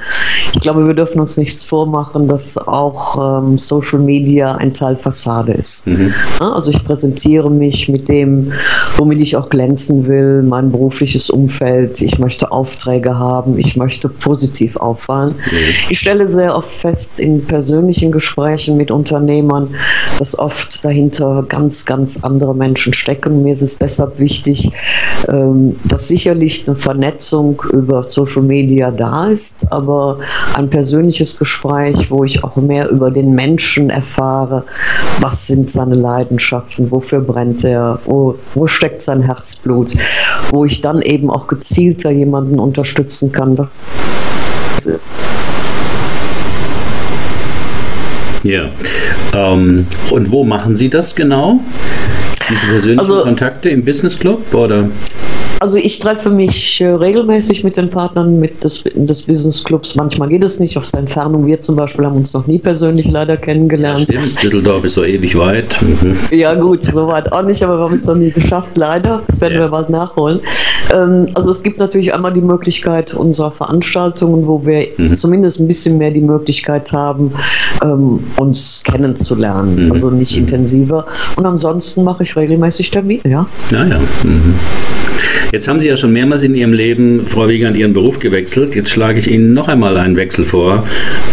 Ich 0.53 0.61
glaube, 0.61 0.87
wir 0.87 0.93
dürfen 0.93 1.19
uns 1.19 1.35
nichts 1.35 1.65
vormachen, 1.65 2.27
dass 2.27 2.57
auch 2.57 3.41
ähm, 3.41 3.57
Social 3.57 3.99
Media 3.99 4.55
ein 4.55 4.73
Teil 4.73 4.95
Fassade 4.95 5.51
ist. 5.51 5.85
Mhm. 5.85 6.13
Also 6.39 6.71
ich 6.71 6.81
präsentiere 6.85 7.51
mich 7.51 7.89
mit 7.89 8.07
dem, 8.07 8.53
womit 8.95 9.19
ich 9.19 9.35
auch 9.35 9.49
glänzen 9.49 10.07
will, 10.07 10.41
mein 10.41 10.71
berufliches 10.71 11.29
Umfeld. 11.29 12.01
Ich 12.01 12.19
möchte 12.19 12.53
Aufträge 12.53 13.17
haben, 13.19 13.59
ich 13.59 13.75
möchte 13.75 14.07
positiv 14.07 14.77
auffallen. 14.77 15.35
Mhm. 15.35 15.57
Ich 15.89 15.99
stelle 15.99 16.25
sehr 16.25 16.55
oft 16.55 16.71
fest 16.71 17.19
in 17.19 17.45
persönlichen 17.45 18.13
Gesprächen 18.13 18.77
mit 18.77 18.91
Unternehmern, 18.91 19.75
dass 20.19 20.39
oft 20.39 20.85
dahinter 20.85 21.43
ganz, 21.49 21.85
ganz 21.85 22.23
andere 22.23 22.55
Menschen 22.55 22.92
stecken. 22.93 23.43
Mir 23.43 23.51
ist 23.51 23.61
es 23.61 23.77
deshalb 23.77 24.19
wichtig, 24.19 24.71
ähm, 25.27 25.75
dass 25.85 26.07
sicherlich 26.07 26.67
eine 26.67 26.75
Vernetzung 26.75 27.61
über 27.71 28.03
Social 28.03 28.41
Media 28.41 28.91
da 28.91 29.27
ist, 29.27 29.71
aber 29.71 30.19
ein 30.53 30.69
persönliches 30.69 31.37
Gespräch, 31.37 32.09
wo 32.09 32.23
ich 32.23 32.43
auch 32.43 32.55
mehr 32.55 32.89
über 32.89 33.11
den 33.11 33.33
Menschen 33.33 33.89
erfahre, 33.89 34.63
was 35.19 35.47
sind 35.47 35.69
seine 35.69 35.95
Leidenschaften, 35.95 36.91
wofür 36.91 37.21
brennt 37.21 37.63
er, 37.63 37.99
wo, 38.05 38.35
wo 38.53 38.67
steckt 38.67 39.01
sein 39.01 39.21
Herzblut, 39.21 39.93
wo 40.51 40.65
ich 40.65 40.81
dann 40.81 41.01
eben 41.01 41.29
auch 41.29 41.47
gezielter 41.47 42.11
jemanden 42.11 42.59
unterstützen 42.59 43.31
kann. 43.31 43.55
Ja. 48.43 48.69
Ähm, 49.33 49.85
und 50.11 50.31
wo 50.31 50.43
machen 50.43 50.75
Sie 50.75 50.89
das 50.89 51.15
genau? 51.15 51.59
Diese 52.49 52.67
persönlichen 52.67 52.99
also, 52.99 53.23
Kontakte 53.23 53.69
im 53.69 53.83
Business 53.83 54.19
Club 54.19 54.53
oder? 54.53 54.89
Also 55.59 55.77
ich 55.77 55.99
treffe 55.99 56.29
mich 56.29 56.81
äh, 56.81 56.87
regelmäßig 56.87 57.63
mit 57.63 57.77
den 57.77 57.89
Partnern 57.89 58.39
mit 58.39 58.63
des, 58.63 58.83
des 58.95 59.23
Business 59.23 59.63
Clubs. 59.63 59.95
Manchmal 59.95 60.29
geht 60.29 60.43
es 60.43 60.59
nicht 60.59 60.77
aus 60.77 60.91
der 60.91 61.01
Entfernung. 61.01 61.45
Wir 61.45 61.59
zum 61.59 61.75
Beispiel 61.75 62.05
haben 62.05 62.17
uns 62.17 62.33
noch 62.33 62.47
nie 62.47 62.59
persönlich 62.59 63.09
leider 63.09 63.37
kennengelernt. 63.37 64.11
Ja, 64.11 64.21
stimmt. 64.21 64.43
Düsseldorf 64.43 64.83
ist 64.83 64.95
so 64.95 65.03
ewig 65.03 65.37
weit. 65.37 65.81
Mhm. 65.81 66.17
Ja 66.31 66.55
gut, 66.55 66.83
so 66.83 67.07
weit 67.07 67.31
auch 67.31 67.43
nicht, 67.43 67.63
aber 67.63 67.77
wir 67.77 67.83
haben 67.83 67.95
es 67.95 68.05
noch 68.05 68.15
nie 68.15 68.31
geschafft, 68.31 68.71
leider. 68.75 69.21
Das 69.25 69.39
werden 69.39 69.53
ja. 69.53 69.59
wir 69.61 69.71
was 69.71 69.87
nachholen. 69.87 70.39
Ähm, 70.91 71.29
also 71.35 71.51
es 71.51 71.63
gibt 71.63 71.79
natürlich 71.79 72.13
einmal 72.13 72.33
die 72.33 72.41
Möglichkeit 72.41 73.13
unserer 73.13 73.51
Veranstaltungen, 73.51 74.45
wo 74.47 74.65
wir 74.65 74.87
mhm. 74.97 75.13
zumindest 75.13 75.59
ein 75.59 75.67
bisschen 75.67 75.97
mehr 75.97 76.11
die 76.11 76.21
Möglichkeit 76.21 76.91
haben, 76.91 77.33
ähm, 77.83 78.23
uns 78.37 78.81
kennenzulernen. 78.83 79.85
Mhm. 79.85 79.91
Also 79.91 80.09
nicht 80.09 80.35
mhm. 80.35 80.41
intensiver. 80.41 81.05
Und 81.35 81.45
ansonsten 81.45 82.03
mache 82.03 82.23
ich 82.23 82.35
regelmäßig 82.35 82.91
Termine, 82.91 83.21
ja. 83.25 83.45
Ja, 83.71 83.85
ja. 83.85 83.99
Jetzt 85.51 85.67
haben 85.67 85.79
Sie 85.79 85.87
ja 85.87 85.97
schon 85.97 86.13
mehrmals 86.13 86.43
in 86.43 86.55
Ihrem 86.55 86.73
Leben, 86.73 87.25
Frau 87.25 87.47
Wiegand, 87.47 87.77
Ihren 87.77 87.93
Beruf 87.93 88.19
gewechselt. 88.19 88.75
Jetzt 88.75 88.89
schlage 88.89 89.19
ich 89.19 89.29
Ihnen 89.29 89.53
noch 89.53 89.67
einmal 89.67 89.97
einen 89.97 90.15
Wechsel 90.15 90.45
vor. 90.45 90.85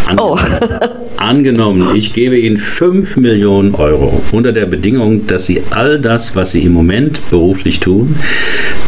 Angenommen, 0.07 0.39
oh. 0.81 0.85
angenommen, 1.17 1.95
ich 1.95 2.13
gebe 2.13 2.37
Ihnen 2.37 2.57
5 2.57 3.17
Millionen 3.17 3.75
Euro 3.75 4.21
unter 4.31 4.51
der 4.51 4.65
Bedingung, 4.65 5.27
dass 5.27 5.47
Sie 5.47 5.61
all 5.71 5.99
das, 5.99 6.35
was 6.35 6.51
Sie 6.51 6.63
im 6.63 6.73
Moment 6.73 7.19
beruflich 7.29 7.79
tun, 7.79 8.15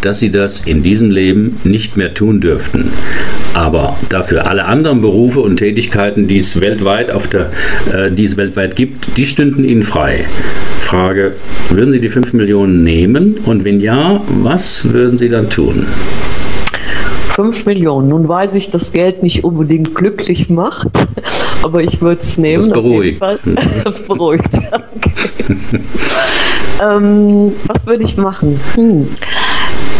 dass 0.02 0.18
Sie 0.18 0.30
das 0.30 0.60
in 0.66 0.82
diesem 0.82 1.10
Leben 1.10 1.58
nicht 1.64 1.96
mehr 1.96 2.14
tun 2.14 2.40
dürften. 2.40 2.90
Aber 3.54 3.96
dafür 4.08 4.46
alle 4.48 4.64
anderen 4.64 5.00
Berufe 5.00 5.40
und 5.40 5.56
Tätigkeiten, 5.56 6.26
die 6.26 6.38
es 6.38 6.60
weltweit, 6.60 7.10
auf 7.10 7.28
der, 7.28 7.50
äh, 7.92 8.10
die 8.10 8.24
es 8.24 8.36
weltweit 8.36 8.76
gibt, 8.76 9.16
die 9.16 9.26
stünden 9.26 9.64
Ihnen 9.64 9.84
frei. 9.84 10.26
Frage, 10.94 11.34
würden 11.70 11.90
Sie 11.90 11.98
die 11.98 12.08
5 12.08 12.34
Millionen 12.34 12.84
nehmen? 12.84 13.38
Und 13.46 13.64
wenn 13.64 13.80
ja, 13.80 14.20
was 14.28 14.92
würden 14.92 15.18
Sie 15.18 15.28
dann 15.28 15.50
tun? 15.50 15.88
5 17.34 17.66
Millionen. 17.66 18.10
Nun 18.10 18.28
weiß 18.28 18.54
ich, 18.54 18.70
dass 18.70 18.92
Geld 18.92 19.20
nicht 19.20 19.42
unbedingt 19.42 19.96
glücklich 19.96 20.50
macht, 20.50 20.90
aber 21.64 21.82
ich 21.82 22.00
würde 22.00 22.20
es 22.20 22.38
nehmen. 22.38 22.62
Das 22.62 22.72
beruhigt. 22.72 23.20
Das 23.84 24.00
beruhigt. 24.02 24.46
Okay. 24.94 25.50
ähm, 26.80 27.52
was 27.66 27.86
würde 27.86 28.04
ich 28.04 28.16
machen? 28.16 28.60
Hm. 28.74 29.08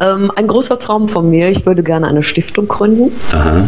Ähm, 0.01 0.31
ein 0.37 0.47
großer 0.47 0.79
Traum 0.79 1.09
von 1.09 1.29
mir, 1.29 1.51
ich 1.51 1.67
würde 1.67 1.83
gerne 1.83 2.07
eine 2.07 2.23
Stiftung 2.23 2.69
gründen. 2.69 3.11
Aha 3.33 3.67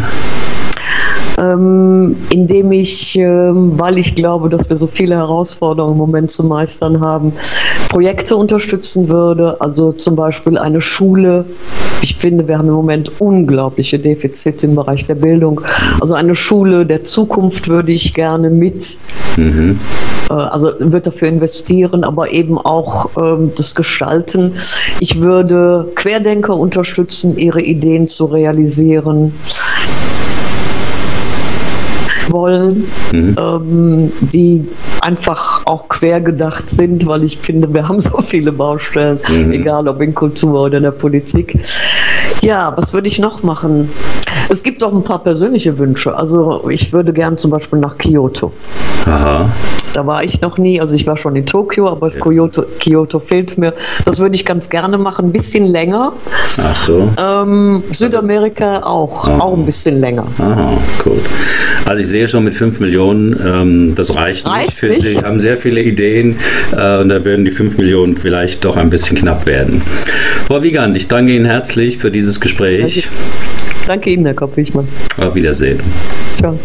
ähm, 1.38 2.16
indem 2.30 2.72
ich, 2.72 3.18
ähm, 3.18 3.78
weil 3.78 3.98
ich 3.98 4.14
glaube, 4.14 4.48
dass 4.48 4.68
wir 4.68 4.76
so 4.76 4.86
viele 4.86 5.16
Herausforderungen 5.16 5.92
im 5.92 5.98
Moment 5.98 6.30
zu 6.30 6.44
meistern 6.44 7.00
haben, 7.00 7.32
Projekte 7.88 8.36
unterstützen 8.36 9.08
würde. 9.08 9.60
Also 9.60 9.92
zum 9.92 10.16
Beispiel 10.16 10.58
eine 10.58 10.80
Schule. 10.80 11.44
Ich 12.02 12.16
finde, 12.16 12.46
wir 12.48 12.58
haben 12.58 12.68
im 12.68 12.74
Moment 12.74 13.20
unglaubliche 13.20 13.98
Defizite 13.98 14.66
im 14.66 14.74
Bereich 14.74 15.06
der 15.06 15.14
Bildung. 15.16 15.60
Also 16.00 16.14
eine 16.14 16.34
Schule 16.34 16.86
der 16.86 17.04
Zukunft 17.04 17.68
würde 17.68 17.92
ich 17.92 18.12
gerne 18.12 18.50
mit. 18.50 18.96
Mhm. 19.36 19.78
Äh, 20.30 20.32
also 20.32 20.72
wird 20.78 21.06
dafür 21.06 21.28
investieren, 21.28 22.04
aber 22.04 22.32
eben 22.32 22.58
auch 22.58 23.10
ähm, 23.16 23.52
das 23.56 23.74
Gestalten. 23.74 24.54
Ich 25.00 25.20
würde 25.20 25.90
Querdenker 25.94 26.56
unterstützen, 26.56 27.36
ihre 27.36 27.60
Ideen 27.60 28.06
zu 28.06 28.26
realisieren 28.26 29.34
wollen, 32.30 32.84
mhm. 33.12 33.36
ähm, 33.38 34.12
die 34.20 34.66
einfach 35.00 35.62
auch 35.66 35.88
quergedacht 35.88 36.68
sind, 36.68 37.06
weil 37.06 37.24
ich 37.24 37.38
finde, 37.38 37.72
wir 37.72 37.88
haben 37.88 38.00
so 38.00 38.20
viele 38.20 38.52
Baustellen, 38.52 39.18
mhm. 39.28 39.52
egal 39.52 39.88
ob 39.88 40.00
in 40.00 40.14
Kultur 40.14 40.62
oder 40.62 40.78
in 40.78 40.84
der 40.84 40.90
Politik. 40.90 41.58
Ja, 42.42 42.72
was 42.76 42.92
würde 42.92 43.08
ich 43.08 43.18
noch 43.18 43.42
machen? 43.42 43.90
Es 44.48 44.62
gibt 44.62 44.82
auch 44.82 44.92
ein 44.92 45.02
paar 45.02 45.22
persönliche 45.22 45.78
Wünsche. 45.78 46.16
Also 46.16 46.68
ich 46.68 46.92
würde 46.92 47.12
gern 47.12 47.36
zum 47.36 47.50
Beispiel 47.50 47.78
nach 47.78 47.98
Kyoto. 47.98 48.52
Aha. 49.06 49.50
Da 49.96 50.06
war 50.06 50.22
ich 50.22 50.42
noch 50.42 50.58
nie, 50.58 50.78
also 50.78 50.94
ich 50.94 51.06
war 51.06 51.16
schon 51.16 51.36
in 51.36 51.46
Tokio, 51.46 51.88
aber 51.88 52.08
ja. 52.08 52.20
Kyoto, 52.20 52.64
Kyoto 52.80 53.18
fehlt 53.18 53.56
mir. 53.56 53.72
Das 54.04 54.20
würde 54.20 54.34
ich 54.34 54.44
ganz 54.44 54.68
gerne 54.68 54.98
machen, 54.98 55.24
ein 55.24 55.32
bisschen 55.32 55.68
länger. 55.68 56.12
Ach 56.58 56.76
so. 56.76 57.08
Ähm, 57.18 57.82
Südamerika 57.92 58.80
auch, 58.80 59.26
Aha. 59.26 59.38
auch 59.38 59.54
ein 59.54 59.64
bisschen 59.64 59.98
länger. 59.98 60.26
Aha, 60.36 60.76
gut. 61.02 61.22
Also 61.86 62.02
ich 62.02 62.08
sehe 62.08 62.28
schon 62.28 62.44
mit 62.44 62.54
5 62.54 62.78
Millionen, 62.80 63.40
ähm, 63.42 63.94
das 63.94 64.14
reicht, 64.14 64.46
reicht 64.46 64.82
nicht. 64.82 65.00
Sie 65.00 65.16
haben 65.16 65.40
sehr 65.40 65.56
viele 65.56 65.80
Ideen 65.80 66.36
äh, 66.72 66.98
und 66.98 67.08
da 67.08 67.24
würden 67.24 67.46
die 67.46 67.50
5 67.50 67.78
Millionen 67.78 68.18
vielleicht 68.18 68.66
doch 68.66 68.76
ein 68.76 68.90
bisschen 68.90 69.16
knapp 69.16 69.46
werden. 69.46 69.80
Frau 70.46 70.62
Wiegand, 70.62 70.94
ich 70.98 71.08
danke 71.08 71.34
Ihnen 71.34 71.46
herzlich 71.46 71.96
für 71.96 72.10
dieses 72.10 72.38
Gespräch. 72.38 73.08
Danke, 73.08 73.86
danke 73.86 74.10
Ihnen, 74.10 74.26
Herr 74.26 74.34
Kopp-Wichmann. 74.34 74.86
Auf 75.16 75.34
Wiedersehen. 75.34 75.80
Ciao. 76.32 76.58